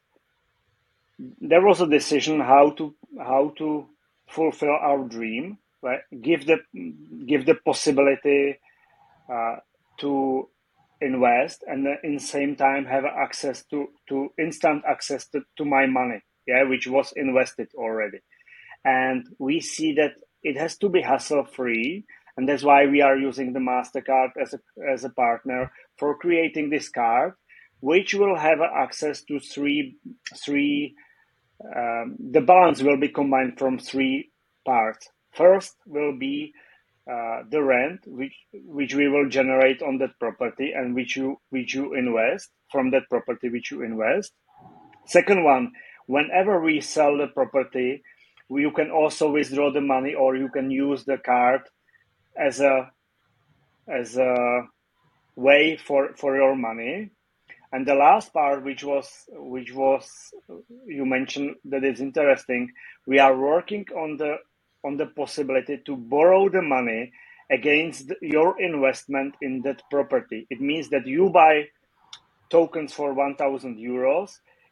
there 1.42 1.62
was 1.66 1.82
a 1.82 1.88
decision 1.88 2.40
how 2.40 2.72
to 2.72 2.96
how 3.20 3.54
to 3.58 3.88
fulfill 4.30 4.72
our 4.82 5.04
dream, 5.08 5.58
right? 5.82 6.02
Give 6.22 6.46
the 6.46 6.58
give 7.28 7.46
the 7.46 7.56
possibility 7.56 8.60
uh, 9.34 9.58
to 10.00 10.50
invest 11.02 11.64
and 11.68 11.88
in 12.04 12.20
same 12.20 12.56
time 12.56 12.86
have 12.86 13.06
access 13.06 13.66
to 13.66 13.88
to 14.10 14.30
instant 14.40 14.84
access 14.88 15.28
to, 15.30 15.42
to 15.58 15.66
my 15.66 15.86
money 15.86 16.22
yeah 16.48 16.64
which 16.64 16.88
was 16.88 17.14
invested 17.18 17.70
already 17.76 18.20
and 18.86 19.26
we 19.40 19.62
see 19.62 19.94
that 19.94 20.14
it 20.44 20.58
has 20.58 20.78
to 20.78 20.90
be 20.90 21.02
hassle 21.02 21.46
free 21.46 22.06
and 22.38 22.48
that's 22.48 22.64
why 22.64 22.86
we 22.86 23.02
are 23.02 23.18
using 23.18 23.54
the 23.54 23.60
mastercard 23.60 24.30
as 24.42 24.54
a, 24.54 24.60
as 24.90 25.04
a 25.04 25.10
partner 25.10 25.72
for 25.98 26.18
creating 26.18 26.70
this 26.70 26.90
card 26.90 27.34
which 27.82 28.14
will 28.14 28.38
have 28.38 28.60
access 28.62 29.24
to 29.24 29.40
three 29.40 29.96
three 30.44 30.96
um, 31.76 32.16
the 32.20 32.42
balance 32.42 32.82
will 32.82 32.98
be 32.98 33.10
combined 33.10 33.60
from 33.60 33.80
three 33.80 34.32
parts. 34.66 35.10
First 35.34 35.76
will 35.86 36.18
be 36.18 36.54
uh, 37.10 37.44
the 37.50 37.62
rent 37.62 38.02
which 38.06 38.34
which 38.54 38.94
we 38.94 39.08
will 39.08 39.28
generate 39.30 39.82
on 39.82 39.98
that 39.98 40.18
property 40.20 40.72
and 40.76 40.96
which 40.96 41.16
you 41.18 41.40
which 41.50 41.74
you 41.74 41.94
invest 41.96 42.50
from 42.72 42.92
that 42.92 43.10
property 43.10 43.50
which 43.50 43.72
you 43.72 43.82
invest. 43.84 44.32
Second 45.06 45.44
one 45.44 45.72
whenever 46.06 46.62
we 46.62 46.82
sell 46.82 47.18
the 47.18 47.28
property 47.28 48.02
you 48.50 48.72
can 48.72 48.92
also 48.92 49.32
withdraw 49.32 49.72
the 49.72 49.82
money 49.82 50.16
or 50.16 50.38
you 50.38 50.50
can 50.50 50.72
use 50.72 51.06
the 51.06 51.18
card 51.18 51.62
as 52.38 52.62
a 52.62 52.92
as 53.90 54.18
a 54.18 54.64
way 55.36 55.78
for 55.78 56.16
for 56.18 56.36
your 56.38 56.56
money. 56.56 57.12
And 57.74 57.88
the 57.88 57.96
last 57.96 58.34
part 58.34 58.64
which 58.66 58.84
was 58.84 59.10
which 59.32 59.74
was 59.74 60.10
you 60.88 61.06
mentioned 61.06 61.56
that 61.66 61.84
is 61.86 62.02
interesting 62.02 62.72
we 63.08 63.20
are 63.20 63.38
working 63.38 63.86
on 63.96 64.18
the 64.18 64.38
on 64.86 64.98
the 64.98 65.08
possibility 65.08 65.80
to 65.86 65.98
borrow 65.98 66.50
the 66.50 66.62
money 66.62 67.12
against 67.52 68.12
your 68.22 68.62
investment 68.62 69.36
in 69.42 69.62
that 69.64 69.82
property. 69.92 70.48
It 70.50 70.62
means 70.62 70.90
that 70.92 71.08
you 71.08 71.30
buy 71.30 71.66
tokens 72.52 72.94
for 72.94 73.14
1000 73.14 73.78
euros 73.80 74.32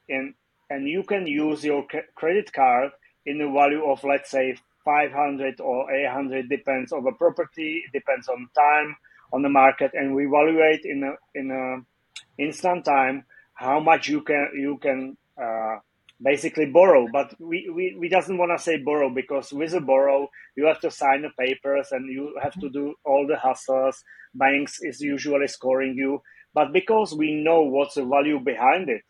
and 0.10 0.36
and 0.72 0.88
you 0.90 1.04
can 1.04 1.28
use 1.28 1.64
your 1.66 1.86
credit 2.16 2.54
card 2.54 2.92
in 3.28 3.38
the 3.38 3.50
value 3.52 3.84
of 3.86 4.04
let's 4.04 4.32
say 4.32 4.56
500 4.86 5.60
or 5.60 5.92
800 5.92 6.50
depends 6.50 6.92
on 6.92 7.04
the 7.04 7.12
property 7.12 7.84
depends 7.94 8.28
on 8.30 8.50
time 8.56 8.96
on 9.34 9.42
the 9.42 9.50
market 9.50 9.92
and 9.94 10.16
we 10.16 10.26
evaluate 10.26 10.82
in 10.86 11.04
a 11.04 11.14
in 11.40 11.52
a 11.52 12.42
instant 12.42 12.86
time 12.86 13.26
how 13.54 13.80
much 13.80 14.08
you 14.08 14.22
can 14.22 14.50
you 14.56 14.78
can 14.82 15.18
uh, 15.42 15.76
basically 16.22 16.66
borrow. 16.66 17.08
But 17.12 17.36
we, 17.40 17.70
we, 17.74 17.96
we 18.00 18.10
doesn't 18.10 18.38
want 18.38 18.52
to 18.58 18.64
say 18.64 18.78
borrow 18.78 19.10
because 19.14 19.52
with 19.52 19.74
a 19.74 19.82
borrow 19.82 20.30
you 20.56 20.66
have 20.66 20.80
to 20.82 20.92
sign 20.92 21.22
the 21.22 21.30
papers 21.38 21.90
and 21.92 22.12
you 22.12 22.38
have 22.42 22.60
to 22.60 22.70
do 22.70 22.96
all 23.06 23.28
the 23.28 23.36
hassles 23.36 23.98
banks 24.34 24.80
is 24.82 25.02
usually 25.02 25.48
scoring 25.48 25.96
you. 25.96 26.22
But 26.54 26.74
because 26.74 27.14
we 27.14 27.34
know 27.34 27.62
what's 27.64 27.96
the 27.96 28.06
value 28.06 28.40
behind 28.40 28.90
it 28.90 29.02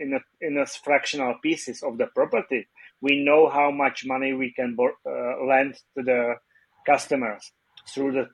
in 0.00 0.14
a 0.14 0.20
in 0.40 0.58
a 0.58 0.66
fractional 0.66 1.34
pieces 1.42 1.82
of 1.82 1.98
the 1.98 2.06
property 2.14 2.68
we 3.00 3.24
know 3.24 3.48
how 3.48 3.70
much 3.70 4.04
money 4.06 4.32
we 4.32 4.52
can 4.52 4.76
uh, 4.80 5.44
lend 5.46 5.74
to 5.96 6.02
the 6.02 6.34
customers 6.86 7.52
through 7.92 8.12
the 8.12 8.26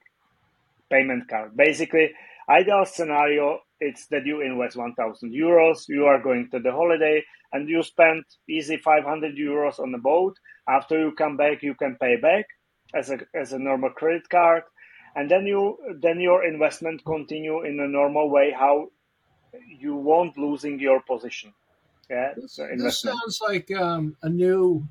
payment 0.90 1.29
card. 1.29 1.57
Basically, 1.57 2.12
ideal 2.48 2.85
scenario 2.85 3.61
it's 3.81 4.07
that 4.07 4.24
you 4.24 4.40
invest 4.40 4.77
1000 4.77 5.33
euros 5.33 5.88
you 5.88 6.07
are 6.07 6.22
going 6.22 6.48
to 6.50 6.61
the 6.61 6.70
holiday 6.70 7.22
and 7.53 7.68
you 7.68 7.83
spend 7.83 8.24
easy 8.48 8.77
500 8.77 9.37
euros 9.37 9.79
on 9.79 9.92
the 9.92 9.98
boat. 9.98 10.37
After 10.68 10.98
you 10.98 11.12
come 11.12 11.37
back 11.37 11.62
you 11.62 11.74
can 11.74 11.96
pay 12.00 12.16
back 12.16 12.46
as 12.94 13.11
a 13.11 13.18
as 13.35 13.53
a 13.53 13.59
normal 13.59 13.90
credit 13.90 14.29
card. 14.29 14.62
And 15.16 15.31
then 15.31 15.46
you 15.46 15.79
then 16.00 16.20
your 16.20 16.44
investment 16.44 17.05
continue 17.05 17.64
in 17.64 17.79
a 17.81 17.88
normal 17.88 18.31
way 18.31 18.53
how 18.53 18.88
you 19.79 19.94
won't 19.96 20.37
losing 20.37 20.81
your 20.81 21.00
position 21.03 21.53
yeah, 22.10 22.32
this, 22.36 22.58
this 22.76 23.00
sounds 23.00 23.40
like 23.46 23.70
um, 23.72 24.16
a 24.22 24.28
new. 24.28 24.86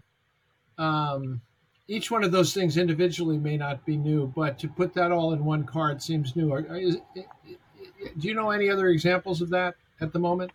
Um, 0.78 1.42
each 1.88 2.10
one 2.10 2.24
of 2.24 2.32
those 2.32 2.54
things 2.54 2.78
individually 2.78 3.38
may 3.38 3.58
not 3.58 3.86
be 3.86 3.98
new, 3.98 4.32
but 4.36 4.58
to 4.60 4.68
put 4.68 4.94
that 4.94 5.12
all 5.12 5.34
in 5.34 5.44
one 5.44 5.66
card 5.66 6.02
seems 6.02 6.36
new. 6.36 6.56
Is, 6.56 6.98
do 8.18 8.28
you 8.28 8.34
know 8.34 8.52
any 8.52 8.70
other 8.70 8.88
examples 8.88 9.42
of 9.42 9.50
that 9.50 9.76
at 10.02 10.14
the 10.14 10.20
moment? 10.20 10.52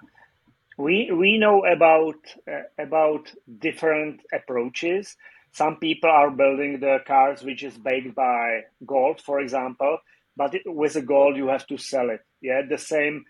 We 0.76 1.10
we 1.12 1.38
know 1.38 1.64
about 1.64 2.16
uh, 2.50 2.62
about 2.78 3.32
different 3.58 4.20
approaches. 4.32 5.16
Some 5.52 5.76
people 5.76 6.10
are 6.10 6.30
building 6.30 6.78
the 6.78 6.98
cards 7.06 7.42
which 7.42 7.64
is 7.64 7.76
backed 7.76 8.14
by 8.14 8.62
gold, 8.86 9.20
for 9.20 9.40
example. 9.40 9.98
But 10.36 10.54
with 10.66 10.92
the 10.94 11.02
gold, 11.02 11.36
you 11.36 11.48
have 11.48 11.66
to 11.66 11.78
sell 11.78 12.10
it. 12.10 12.20
Yeah, 12.40 12.62
the 12.68 12.78
same. 12.78 13.24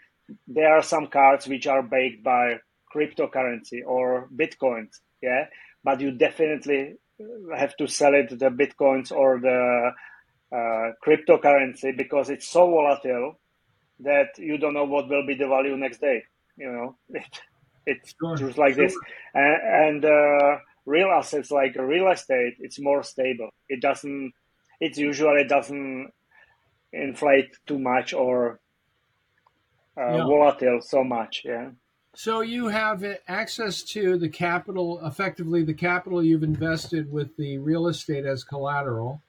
There 0.47 0.77
are 0.77 0.83
some 0.83 1.07
cards 1.07 1.49
which 1.49 1.67
are 1.67 1.83
backed 1.83 2.23
by 2.23 2.61
cryptocurrency 2.95 3.81
or 3.87 4.29
bitcoins 4.35 5.01
yeah 5.23 5.47
but 5.85 6.01
you 6.01 6.11
definitely 6.11 6.95
have 7.57 7.77
to 7.77 7.87
sell 7.87 8.15
it 8.15 8.31
the 8.31 8.51
bitcoins 8.51 9.11
or 9.11 9.41
the 9.41 9.91
uh, 10.51 10.93
cryptocurrency 11.05 11.97
because 11.97 12.31
it's 12.31 12.49
so 12.49 12.71
volatile 12.71 13.39
that 14.01 14.29
you 14.39 14.57
don't 14.57 14.75
know 14.75 14.85
what 14.85 15.09
will 15.09 15.27
be 15.27 15.35
the 15.35 15.47
value 15.47 15.77
next 15.77 16.01
day 16.01 16.23
you 16.57 16.71
know 16.71 16.97
it, 17.11 17.41
it's 17.87 18.15
sure. 18.21 18.37
just 18.37 18.59
like 18.59 18.75
sure. 18.75 18.85
this 18.85 18.97
and, 19.35 20.03
and 20.03 20.05
uh, 20.05 20.59
real 20.87 21.09
assets 21.09 21.51
like 21.51 21.75
real 21.77 22.11
estate 22.11 22.55
it's 22.61 22.81
more 22.81 23.03
stable 23.03 23.51
it 23.69 23.81
doesn't 23.81 24.33
it 24.81 24.97
usually 24.97 25.45
doesn't 25.45 26.11
inflate 26.93 27.57
too 27.67 27.79
much 27.79 28.15
or 28.15 28.61
uh, 29.99 30.17
yeah. 30.17 30.25
volatile 30.25 30.81
so 30.81 31.03
much 31.05 31.43
yeah 31.45 31.71
so 32.19 32.41
you 32.41 32.67
have 32.67 33.05
access 33.29 33.81
to 33.81 34.19
the 34.19 34.29
capital, 34.29 35.01
effectively 35.07 35.63
the 35.63 35.73
capital 35.73 36.21
you've 36.21 36.43
invested 36.43 37.13
with 37.13 37.37
the 37.37 37.59
real 37.59 37.87
estate 37.87 38.25
as 38.27 38.43
collateral. 38.43 39.23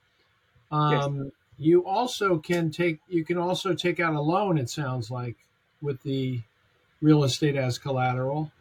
Um, 0.72 1.26
yes. 1.26 1.34
You 1.60 1.86
also 1.86 2.40
can 2.40 2.72
take 2.72 2.98
you 3.08 3.24
can 3.24 3.38
also 3.38 3.76
take 3.76 4.00
out 4.00 4.16
a 4.16 4.20
loan. 4.20 4.58
It 4.58 4.72
sounds 4.72 5.12
like 5.12 5.36
with 5.84 6.02
the 6.02 6.42
real 7.00 7.26
estate 7.26 7.56
as 7.56 7.78
collateral, 7.78 8.52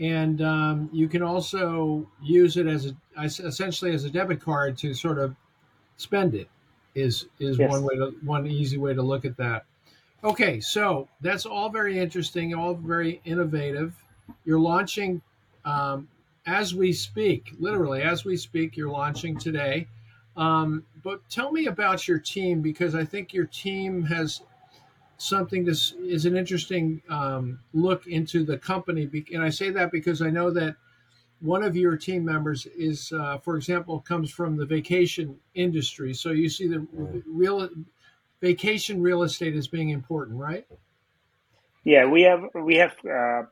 and 0.00 0.40
um, 0.40 0.88
you 0.90 1.06
can 1.06 1.22
also 1.22 2.08
use 2.22 2.56
it 2.56 2.66
as 2.66 2.86
a 2.86 3.24
essentially 3.24 3.92
as 3.92 4.04
a 4.04 4.10
debit 4.10 4.40
card 4.40 4.78
to 4.78 4.94
sort 4.94 5.18
of 5.18 5.36
spend 5.98 6.34
it. 6.34 6.48
Is 6.94 7.26
is 7.38 7.58
yes. 7.58 7.70
one 7.70 7.82
way 7.82 7.96
to 7.96 8.14
one 8.22 8.46
easy 8.46 8.78
way 8.78 8.94
to 8.94 9.02
look 9.02 9.26
at 9.26 9.36
that. 9.36 9.66
Okay, 10.26 10.58
so 10.58 11.06
that's 11.20 11.46
all 11.46 11.68
very 11.68 12.00
interesting, 12.00 12.52
all 12.52 12.74
very 12.74 13.20
innovative. 13.24 13.94
You're 14.44 14.58
launching 14.58 15.22
um, 15.64 16.08
as 16.46 16.74
we 16.74 16.92
speak, 16.92 17.52
literally 17.60 18.02
as 18.02 18.24
we 18.24 18.36
speak. 18.36 18.76
You're 18.76 18.90
launching 18.90 19.38
today. 19.38 19.86
Um, 20.36 20.84
but 21.04 21.20
tell 21.30 21.52
me 21.52 21.66
about 21.66 22.08
your 22.08 22.18
team 22.18 22.60
because 22.60 22.96
I 22.96 23.04
think 23.04 23.32
your 23.32 23.46
team 23.46 24.02
has 24.02 24.40
something 25.16 25.64
that 25.64 25.92
is 26.00 26.26
an 26.26 26.36
interesting 26.36 27.00
um, 27.08 27.60
look 27.72 28.08
into 28.08 28.44
the 28.44 28.58
company. 28.58 29.08
And 29.32 29.44
I 29.44 29.50
say 29.50 29.70
that 29.70 29.92
because 29.92 30.22
I 30.22 30.30
know 30.30 30.50
that 30.50 30.74
one 31.38 31.62
of 31.62 31.76
your 31.76 31.96
team 31.96 32.24
members 32.24 32.66
is, 32.76 33.12
uh, 33.12 33.38
for 33.38 33.56
example, 33.56 34.00
comes 34.00 34.32
from 34.32 34.56
the 34.56 34.66
vacation 34.66 35.38
industry. 35.54 36.14
So 36.14 36.32
you 36.32 36.48
see 36.48 36.66
the 36.66 36.84
real 37.28 37.68
vacation 38.40 39.02
real 39.02 39.22
estate 39.22 39.54
as 39.54 39.68
being 39.68 39.90
important, 39.90 40.38
right? 40.38 40.66
Yeah, 41.84 42.06
we 42.06 42.22
have 42.22 42.42
we 42.54 42.76
have 42.76 42.94
uh, 43.04 43.42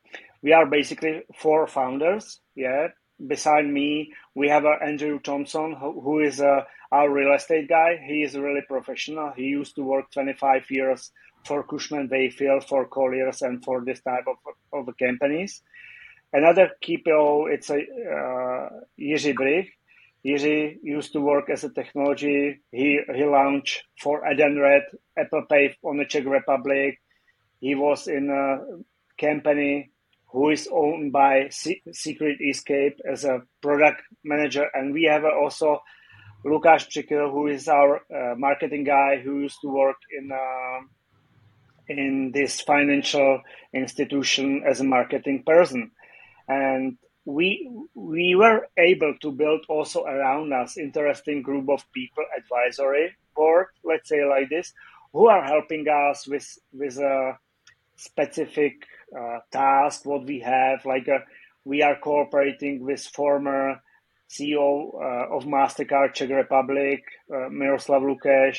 we 0.43 0.53
are 0.53 0.67
basically 0.67 1.23
four 1.37 1.67
founders. 1.67 2.41
Yeah, 2.55 2.89
beside 3.27 3.67
me 3.67 4.13
we 4.35 4.49
have 4.49 4.65
uh, 4.65 4.77
Andrew 4.83 5.21
Thompson, 5.21 5.75
who, 5.75 6.01
who 6.01 6.21
is 6.21 6.41
uh, 6.41 6.63
our 6.91 7.11
real 7.11 7.35
estate 7.35 7.69
guy. 7.69 8.01
He 8.05 8.23
is 8.23 8.37
really 8.37 8.63
professional. 8.67 9.33
He 9.37 9.45
used 9.45 9.77
to 9.77 9.83
work 9.83 10.11
25 10.13 10.71
years 10.71 11.13
for 11.47 11.63
Cushman 11.63 12.09
Wakefield, 12.11 12.65
for 12.65 12.87
Colliers, 12.87 13.43
and 13.43 13.65
for 13.65 13.85
this 13.85 14.01
type 14.01 14.25
of 14.27 14.37
of 14.73 14.95
companies. 14.99 15.63
Another 16.33 16.71
key 16.81 16.99
PO, 16.99 17.47
it's 17.47 17.71
a 17.71 17.77
uh, 17.77 18.69
Jiří. 18.99 19.69
Jiří 20.25 20.79
used 20.83 21.13
to 21.13 21.21
work 21.21 21.51
as 21.51 21.65
a 21.65 21.73
technology. 21.73 22.61
He 22.73 23.01
he 23.15 23.25
launched 23.25 23.85
for 24.01 24.25
Edenred, 24.25 24.85
Apple 25.19 25.45
Pay 25.51 25.77
on 25.83 25.99
the 25.99 26.07
Czech 26.07 26.25
Republic. 26.25 26.99
He 27.61 27.75
was 27.75 28.09
in 28.09 28.31
a 28.31 28.65
company 29.21 29.91
who 30.33 30.51
is 30.51 30.69
owned 30.73 31.13
by 31.13 31.49
Secret 31.51 32.39
Escape 32.41 32.99
as 33.11 33.25
a 33.25 33.43
product 33.63 34.03
manager, 34.25 34.67
and 34.75 34.93
we 34.93 35.05
have 35.05 35.25
also 35.25 35.81
Lukáš 36.45 36.89
Přikryl, 36.89 37.31
who 37.31 37.47
is 37.47 37.69
our 37.69 38.01
uh, 38.11 38.35
marketing 38.37 38.85
guy, 38.85 39.21
who 39.23 39.41
used 39.41 39.61
to 39.63 39.69
work 39.69 39.97
in 40.11 40.31
uh, 40.33 40.81
in 41.89 42.33
this 42.33 42.61
financial 42.63 43.43
institution 43.73 44.63
as 44.67 44.81
a 44.81 44.85
marketing 44.85 45.43
person, 45.47 45.91
and 46.49 46.97
we 47.25 47.71
we 47.95 48.35
were 48.35 48.69
able 48.77 49.15
to 49.23 49.33
build 49.33 49.65
also 49.69 50.05
around 50.05 50.53
us 50.53 50.77
interesting 50.77 51.43
group 51.43 51.69
of 51.69 51.85
people, 51.93 52.25
advisory 52.37 53.17
board, 53.35 53.67
let's 53.83 54.09
say 54.09 54.25
like 54.25 54.49
this, 54.51 54.73
who 55.13 55.29
are 55.29 55.45
helping 55.45 55.87
us 55.89 56.27
with 56.27 56.59
with 56.73 56.99
a 56.99 57.39
specific 57.97 58.75
uh, 59.17 59.39
task 59.53 60.05
what 60.05 60.27
we 60.27 60.41
have 60.41 60.85
like 60.85 61.07
a, 61.09 61.15
uh, 61.15 61.19
we 61.65 61.83
are 61.83 61.97
cooperating 61.97 62.85
with 62.85 63.01
former 63.01 63.81
CEO 64.29 64.93
uh, 64.95 65.35
of 65.35 65.45
Mastercard 65.45 66.13
Czech 66.13 66.31
Republic, 66.31 67.03
uh, 67.33 67.49
Miroslav 67.49 68.03
Lukeš. 68.03 68.59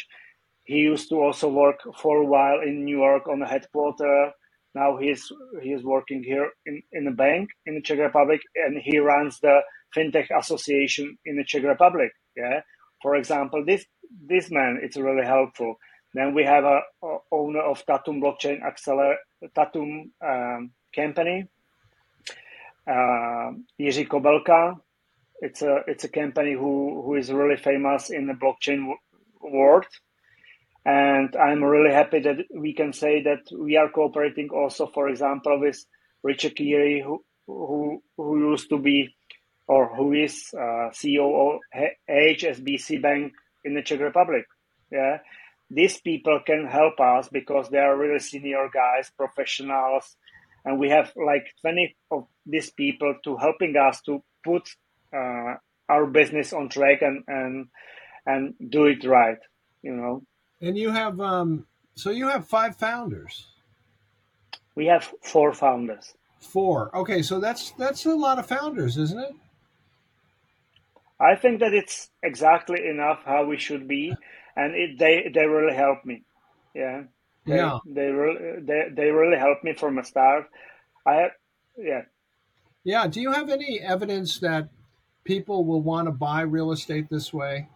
He 0.63 0.77
used 0.77 1.09
to 1.09 1.21
also 1.21 1.49
work 1.49 1.79
for 2.01 2.17
a 2.17 2.25
while 2.25 2.61
in 2.61 2.85
New 2.85 2.97
York 2.97 3.27
on 3.27 3.39
the 3.39 3.45
headquarters. 3.45 4.31
Now 4.75 4.97
he's 4.97 5.31
he's 5.63 5.83
working 5.83 6.23
here 6.23 6.49
in, 6.65 6.83
in 6.91 7.07
a 7.07 7.11
bank 7.11 7.49
in 7.65 7.75
the 7.75 7.81
Czech 7.81 7.99
Republic, 7.99 8.41
and 8.55 8.77
he 8.83 8.99
runs 8.99 9.39
the 9.39 9.61
FinTech 9.95 10.27
Association 10.37 11.17
in 11.25 11.37
the 11.37 11.45
Czech 11.45 11.63
Republic. 11.63 12.11
Yeah, 12.35 12.61
for 13.01 13.15
example, 13.15 13.63
this 13.65 13.85
this 14.27 14.51
man 14.51 14.79
it's 14.83 14.97
really 14.97 15.25
helpful. 15.25 15.75
Then 16.13 16.33
we 16.33 16.43
have 16.43 16.65
a, 16.65 16.81
a 17.03 17.17
owner 17.31 17.61
of 17.61 17.85
Tatum 17.85 18.21
Blockchain 18.21 18.59
Acceler 18.61 19.15
Tatum 19.55 20.11
um, 20.25 20.71
company, 20.95 21.47
uh, 22.87 23.51
Kobelka. 23.79 24.75
It's 25.41 25.61
a 25.61 25.83
it's 25.87 26.03
a 26.03 26.09
company 26.09 26.53
who 26.53 27.01
who 27.03 27.15
is 27.15 27.31
really 27.31 27.57
famous 27.57 28.09
in 28.09 28.27
the 28.27 28.33
blockchain 28.33 28.93
world, 29.41 29.85
and 30.85 31.35
I'm 31.35 31.63
really 31.63 31.91
happy 31.91 32.19
that 32.19 32.45
we 32.53 32.73
can 32.73 32.93
say 32.93 33.23
that 33.23 33.49
we 33.57 33.75
are 33.75 33.89
cooperating 33.89 34.49
also, 34.53 34.85
for 34.85 35.09
example, 35.09 35.59
with 35.59 35.83
Richard 36.23 36.55
Keary, 36.55 37.01
who 37.03 37.23
who 37.47 38.03
who 38.17 38.51
used 38.51 38.69
to 38.69 38.77
be 38.77 39.15
or 39.67 39.95
who 39.95 40.13
is 40.13 40.51
uh, 40.53 40.91
CEO 40.93 41.55
of 41.55 41.61
HSBC 42.07 43.01
Bank 43.01 43.33
in 43.63 43.73
the 43.73 43.81
Czech 43.81 43.99
Republic. 43.99 44.45
Yeah, 44.91 45.17
these 45.71 45.99
people 45.99 46.39
can 46.45 46.67
help 46.67 46.99
us 46.99 47.29
because 47.29 47.69
they 47.69 47.79
are 47.79 47.97
really 47.97 48.19
senior 48.19 48.69
guys, 48.71 49.11
professionals, 49.17 50.15
and 50.63 50.79
we 50.79 50.89
have 50.89 51.11
like 51.15 51.47
20 51.61 51.95
of 52.11 52.27
these 52.45 52.69
people 52.69 53.15
to 53.23 53.37
helping 53.37 53.75
us 53.75 54.01
to 54.01 54.23
put 54.43 54.69
uh, 55.11 55.55
our 55.89 56.05
business 56.05 56.53
on 56.53 56.69
track 56.69 57.01
and 57.01 57.23
and 57.27 57.67
and 58.27 58.53
do 58.69 58.85
it 58.85 59.03
right, 59.03 59.39
you 59.81 59.93
know. 59.93 60.21
And 60.65 60.77
you 60.77 60.91
have 60.91 61.21
um, 61.21 61.65
so 61.95 62.09
you 62.09 62.27
have 62.27 62.47
five 62.47 62.75
founders. 62.75 63.47
We 64.75 64.87
have 64.87 65.09
four 65.21 65.53
founders. 65.53 66.13
Four. 66.39 66.95
Okay, 66.95 67.21
so 67.21 67.39
that's 67.39 67.71
that's 67.71 68.05
a 68.05 68.15
lot 68.15 68.39
of 68.39 68.45
founders, 68.45 68.97
isn't 68.97 69.19
it? 69.19 69.33
I 71.19 71.35
think 71.35 71.61
that 71.61 71.73
it's 71.73 72.09
exactly 72.21 72.85
enough 72.85 73.21
how 73.23 73.45
we 73.45 73.57
should 73.57 73.87
be 73.87 74.13
and 74.55 74.75
it, 74.75 74.97
they 74.97 75.29
they 75.33 75.45
really 75.45 75.75
helped 75.75 76.05
me. 76.05 76.23
Yeah. 76.73 77.03
They, 77.45 77.57
yeah. 77.57 77.79
They 77.85 78.07
really 78.07 78.61
they, 78.61 78.87
they 78.91 79.11
really 79.11 79.37
helped 79.37 79.63
me 79.63 79.73
from 79.73 79.97
a 79.97 80.03
start. 80.03 80.49
I 81.05 81.13
have, 81.13 81.31
yeah. 81.77 82.01
Yeah. 82.83 83.07
Do 83.07 83.21
you 83.21 83.31
have 83.31 83.49
any 83.49 83.79
evidence 83.79 84.39
that 84.39 84.69
people 85.23 85.65
will 85.65 85.81
want 85.81 86.07
to 86.07 86.11
buy 86.11 86.41
real 86.41 86.71
estate 86.71 87.09
this 87.09 87.33
way? 87.33 87.69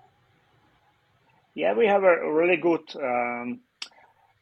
Yeah, 1.60 1.74
we 1.74 1.88
have 1.88 2.04
a 2.04 2.16
really 2.32 2.58
good 2.58 2.86
um, 2.96 3.60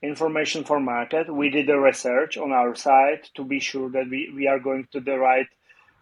information 0.01 0.63
for 0.63 0.79
market. 0.79 1.33
We 1.33 1.49
did 1.49 1.67
the 1.67 1.79
research 1.79 2.37
on 2.37 2.51
our 2.51 2.75
site 2.75 3.23
to 3.35 3.43
be 3.43 3.59
sure 3.59 3.89
that 3.91 4.05
we, 4.09 4.31
we 4.35 4.47
are 4.47 4.59
going 4.59 4.87
to 4.91 4.99
the 4.99 5.17
right 5.17 5.47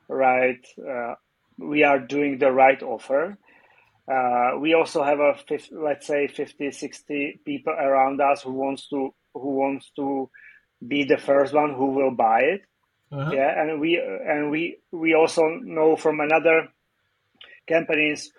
right. 0.07 0.63
Uh, 0.77 1.15
we 1.57 1.83
are 1.83 1.99
doing 1.99 2.37
the 2.37 2.51
right 2.51 2.81
offer 2.83 3.37
uh, 4.07 4.51
we 4.59 4.73
also 4.73 5.03
have 5.03 5.19
a 5.19 5.35
let's 5.71 6.05
say 6.05 6.27
50 6.27 6.71
60 6.71 7.39
people 7.43 7.73
around 7.73 8.21
us 8.21 8.43
who 8.43 8.53
wants 8.53 8.87
to 8.89 9.13
who 9.33 9.55
wants 9.55 9.89
to 9.95 10.29
be 10.85 11.03
the 11.05 11.17
first 11.17 11.53
one 11.53 11.73
who 11.73 11.87
will 11.87 12.11
buy 12.11 12.41
it 12.41 12.61
uh-huh. 13.11 13.31
yeah 13.33 13.61
and 13.61 13.79
we 13.79 13.99
and 13.99 14.51
we 14.51 14.77
we 14.91 15.15
also 15.15 15.41
know 15.63 15.95
from 15.95 16.19
another 16.19 16.67
companies 17.67 18.31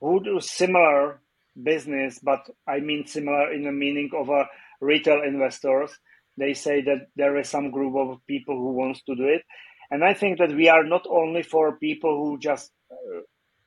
who 0.00 0.22
do 0.22 0.38
similar 0.40 1.20
business 1.62 2.18
but 2.22 2.48
i 2.66 2.80
mean 2.80 3.06
similar 3.06 3.52
in 3.52 3.64
the 3.64 3.72
meaning 3.72 4.10
of 4.16 4.28
a 4.28 4.46
retail 4.80 5.22
investors 5.22 5.90
they 6.36 6.54
say 6.54 6.80
that 6.82 7.08
there 7.16 7.36
is 7.36 7.48
some 7.48 7.70
group 7.70 7.96
of 7.96 8.24
people 8.26 8.56
who 8.56 8.72
wants 8.72 9.02
to 9.02 9.14
do 9.14 9.24
it 9.24 9.42
and 9.90 10.04
i 10.04 10.14
think 10.14 10.38
that 10.38 10.54
we 10.54 10.68
are 10.68 10.84
not 10.84 11.06
only 11.10 11.42
for 11.42 11.78
people 11.78 12.16
who 12.16 12.38
just 12.38 12.70
uh, 12.92 13.20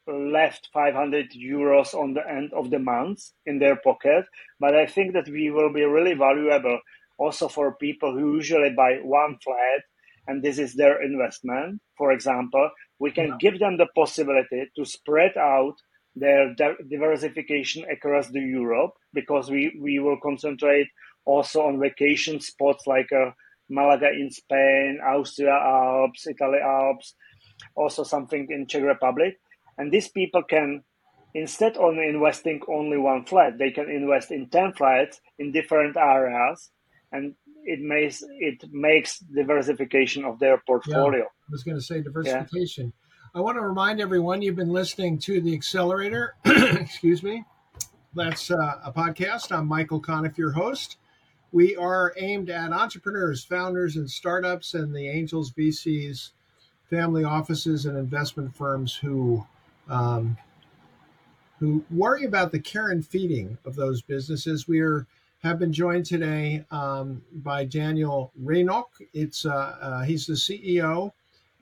left 0.08 0.70
500 0.74 1.32
euros 1.32 1.94
on 1.94 2.14
the 2.14 2.28
end 2.28 2.52
of 2.54 2.70
the 2.70 2.80
month 2.80 3.22
in 3.46 3.60
their 3.60 3.76
pocket. 3.76 4.26
But 4.60 4.76
I 4.76 4.86
think 4.86 5.14
that 5.14 5.30
we 5.30 5.52
will 5.52 5.72
be 5.72 5.84
really 5.84 6.14
valuable 6.14 6.80
also 7.18 7.48
for 7.48 7.76
people 7.76 8.14
who 8.14 8.36
usually 8.36 8.72
buy 8.72 9.00
one 9.04 9.38
flat 9.44 9.82
and 10.28 10.44
this 10.44 10.60
is 10.60 10.76
their 10.76 11.02
investment. 11.04 11.82
For 11.98 12.12
example, 12.12 12.70
we 13.00 13.12
can 13.12 13.28
yeah. 13.28 13.38
give 13.40 13.60
them 13.60 13.78
the 13.78 13.88
possibility 13.96 14.70
to 14.76 14.86
spread 14.86 15.38
out 15.38 15.76
their 16.16 16.54
diversification 16.90 17.86
across 17.90 18.28
the 18.30 18.40
Europe 18.40 18.92
because 19.14 19.50
we, 19.50 19.78
we 19.82 20.00
will 20.00 20.18
concentrate 20.22 20.88
also 21.26 21.62
on 21.62 21.80
vacation 21.80 22.40
spots 22.40 22.86
like 22.88 23.12
uh, 23.12 23.32
Malaga 23.70 24.10
in 24.12 24.30
Spain, 24.30 25.00
Austria 25.06 25.54
Alps, 25.54 26.28
Italy 26.28 26.60
Alps, 26.64 27.16
also 27.76 28.04
something 28.04 28.48
in 28.50 28.68
Czech 28.68 28.84
Republic. 28.84 29.40
And 29.78 29.92
these 29.92 30.10
people 30.10 30.44
can, 30.44 30.84
instead 31.34 31.78
of 31.78 31.94
investing 31.98 32.62
only 32.68 32.98
one 32.98 33.26
flat, 33.26 33.58
they 33.58 33.72
can 33.72 33.90
invest 33.90 34.32
in 34.32 34.50
10 34.50 34.74
flats 34.74 35.22
in 35.40 35.54
different 35.54 35.96
areas. 35.96 36.72
And 37.14 37.36
it 37.64 37.80
makes 37.80 38.24
it 38.40 38.64
makes 38.72 39.20
diversification 39.20 40.26
of 40.26 40.40
their 40.40 40.62
portfolio. 40.66 41.20
Yeah, 41.20 41.48
I 41.48 41.52
was 41.52 41.64
going 41.64 41.78
to 41.78 41.84
say 41.84 42.02
diversification. 42.02 42.86
Yeah. 42.88 43.11
I 43.34 43.40
want 43.40 43.56
to 43.56 43.62
remind 43.62 44.02
everyone 44.02 44.42
you've 44.42 44.58
been 44.58 44.74
listening 44.74 45.18
to 45.20 45.40
the 45.40 45.54
Accelerator. 45.54 46.36
Excuse 46.46 47.24
me. 47.24 47.46
That's 48.14 48.52
uh, 48.52 48.82
a 48.84 48.92
podcast. 48.92 49.56
I'm 49.56 49.68
Michael 49.68 50.02
Conniff, 50.02 50.38
your 50.38 50.52
host. 50.52 50.98
We 51.54 51.78
are 51.78 52.14
aimed 52.18 52.50
at 52.50 52.74
entrepreneurs, 52.74 53.42
founders, 53.42 53.96
and 53.96 54.12
startups, 54.12 54.74
and 54.74 54.94
the 54.94 55.08
angels, 55.08 55.50
VCs, 55.54 56.32
family 56.90 57.24
offices, 57.24 57.86
and 57.86 57.98
investment 57.98 58.54
firms 58.54 58.96
who 58.96 59.48
um, 59.90 60.36
who 61.62 61.86
worry 61.90 62.26
about 62.26 62.52
the 62.52 62.60
care 62.60 62.90
and 62.90 63.08
feeding 63.08 63.58
of 63.64 63.76
those 63.76 64.02
businesses. 64.02 64.68
We 64.68 64.82
are 64.82 65.08
have 65.42 65.58
been 65.58 65.72
joined 65.72 66.06
today 66.06 66.66
um, 66.70 67.22
by 67.32 67.64
Daniel 67.64 68.34
Rajnoch. 68.44 68.90
It's 69.14 69.46
uh, 69.46 69.78
uh, 69.82 70.02
he's 70.02 70.26
the 70.26 70.34
CEO 70.34 71.14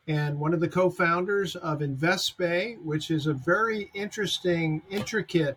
and 0.10 0.40
one 0.40 0.56
of 0.56 0.60
the 0.60 0.68
co-founders 0.68 1.56
of 1.58 1.80
InvestBay, 1.80 2.82
which 2.82 3.12
is 3.12 3.28
a 3.28 3.34
very 3.34 3.92
interesting, 3.94 4.82
intricate 4.90 5.56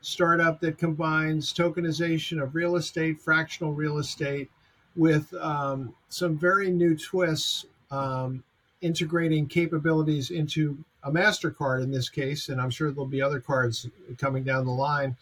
startup 0.00 0.60
that 0.60 0.78
combines 0.78 1.52
tokenization 1.52 2.42
of 2.42 2.54
real 2.54 2.76
estate, 2.76 3.20
fractional 3.20 3.74
real 3.74 3.98
estate, 3.98 4.50
with 4.96 5.32
um, 5.34 5.94
some 6.08 6.38
very 6.38 6.70
new 6.70 6.96
twists 6.96 7.66
um, 7.90 8.42
integrating 8.80 9.46
capabilities 9.46 10.30
into 10.30 10.82
a 11.04 11.10
MasterCard 11.10 11.82
in 11.82 11.90
this 11.90 12.08
case, 12.08 12.48
and 12.48 12.62
I'm 12.62 12.70
sure 12.70 12.90
there'll 12.90 13.06
be 13.06 13.20
other 13.20 13.40
cards 13.40 13.90
coming 14.16 14.42
down 14.42 14.64
the 14.64 14.72
line. 14.72 15.14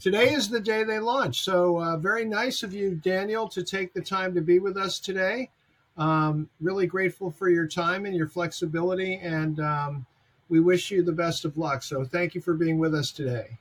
Today 0.00 0.32
is 0.32 0.48
the 0.48 0.60
day 0.60 0.82
they 0.82 0.98
launch. 0.98 1.42
So, 1.42 1.80
uh, 1.80 1.96
very 1.96 2.24
nice 2.24 2.64
of 2.64 2.74
you, 2.74 2.96
Daniel, 2.96 3.48
to 3.50 3.62
take 3.62 3.94
the 3.94 4.02
time 4.02 4.34
to 4.34 4.40
be 4.40 4.58
with 4.58 4.76
us 4.76 4.98
today. 4.98 5.50
Um, 5.96 6.48
really 6.60 6.86
grateful 6.86 7.30
for 7.30 7.48
your 7.48 7.66
time 7.66 8.04
and 8.04 8.14
your 8.14 8.28
flexibility, 8.28 9.14
and 9.14 9.58
um, 9.60 10.06
we 10.48 10.60
wish 10.60 10.90
you 10.90 11.02
the 11.02 11.12
best 11.12 11.44
of 11.44 11.56
luck. 11.56 11.82
So, 11.82 12.04
thank 12.04 12.34
you 12.34 12.40
for 12.40 12.54
being 12.54 12.78
with 12.78 12.94
us 12.94 13.12
today. 13.12 13.58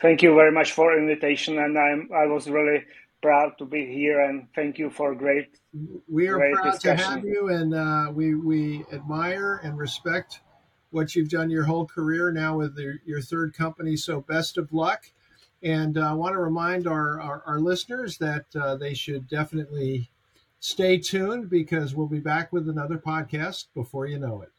Thank 0.00 0.22
you 0.22 0.34
very 0.34 0.52
much 0.52 0.72
for 0.72 0.92
the 0.92 1.00
invitation, 1.00 1.58
and 1.58 1.78
I'm 1.78 2.10
I 2.14 2.26
was 2.26 2.50
really 2.50 2.84
proud 3.22 3.56
to 3.58 3.64
be 3.64 3.86
here, 3.86 4.20
and 4.20 4.46
thank 4.54 4.78
you 4.78 4.90
for 4.90 5.14
great. 5.14 5.48
We 6.06 6.28
are 6.28 6.36
great 6.36 6.54
proud 6.54 6.72
discussion. 6.72 7.06
to 7.06 7.10
have 7.14 7.24
you, 7.24 7.48
and 7.48 7.74
uh, 7.74 8.12
we 8.12 8.34
we 8.34 8.84
admire 8.92 9.60
and 9.64 9.78
respect 9.78 10.40
what 10.90 11.14
you've 11.14 11.28
done 11.28 11.50
your 11.50 11.64
whole 11.64 11.86
career 11.86 12.30
now 12.30 12.56
with 12.56 12.76
your, 12.78 12.96
your 13.04 13.20
third 13.20 13.54
company. 13.54 13.96
So, 13.96 14.20
best 14.20 14.58
of 14.58 14.72
luck. 14.72 15.10
And 15.62 15.98
uh, 15.98 16.10
I 16.10 16.12
want 16.12 16.34
to 16.34 16.38
remind 16.38 16.86
our, 16.86 17.20
our, 17.20 17.42
our 17.46 17.60
listeners 17.60 18.18
that 18.18 18.44
uh, 18.54 18.76
they 18.76 18.94
should 18.94 19.28
definitely 19.28 20.10
stay 20.60 20.98
tuned 20.98 21.48
because 21.48 21.94
we'll 21.94 22.06
be 22.06 22.20
back 22.20 22.52
with 22.52 22.68
another 22.68 22.98
podcast 22.98 23.66
before 23.74 24.06
you 24.06 24.18
know 24.18 24.42
it. 24.42 24.50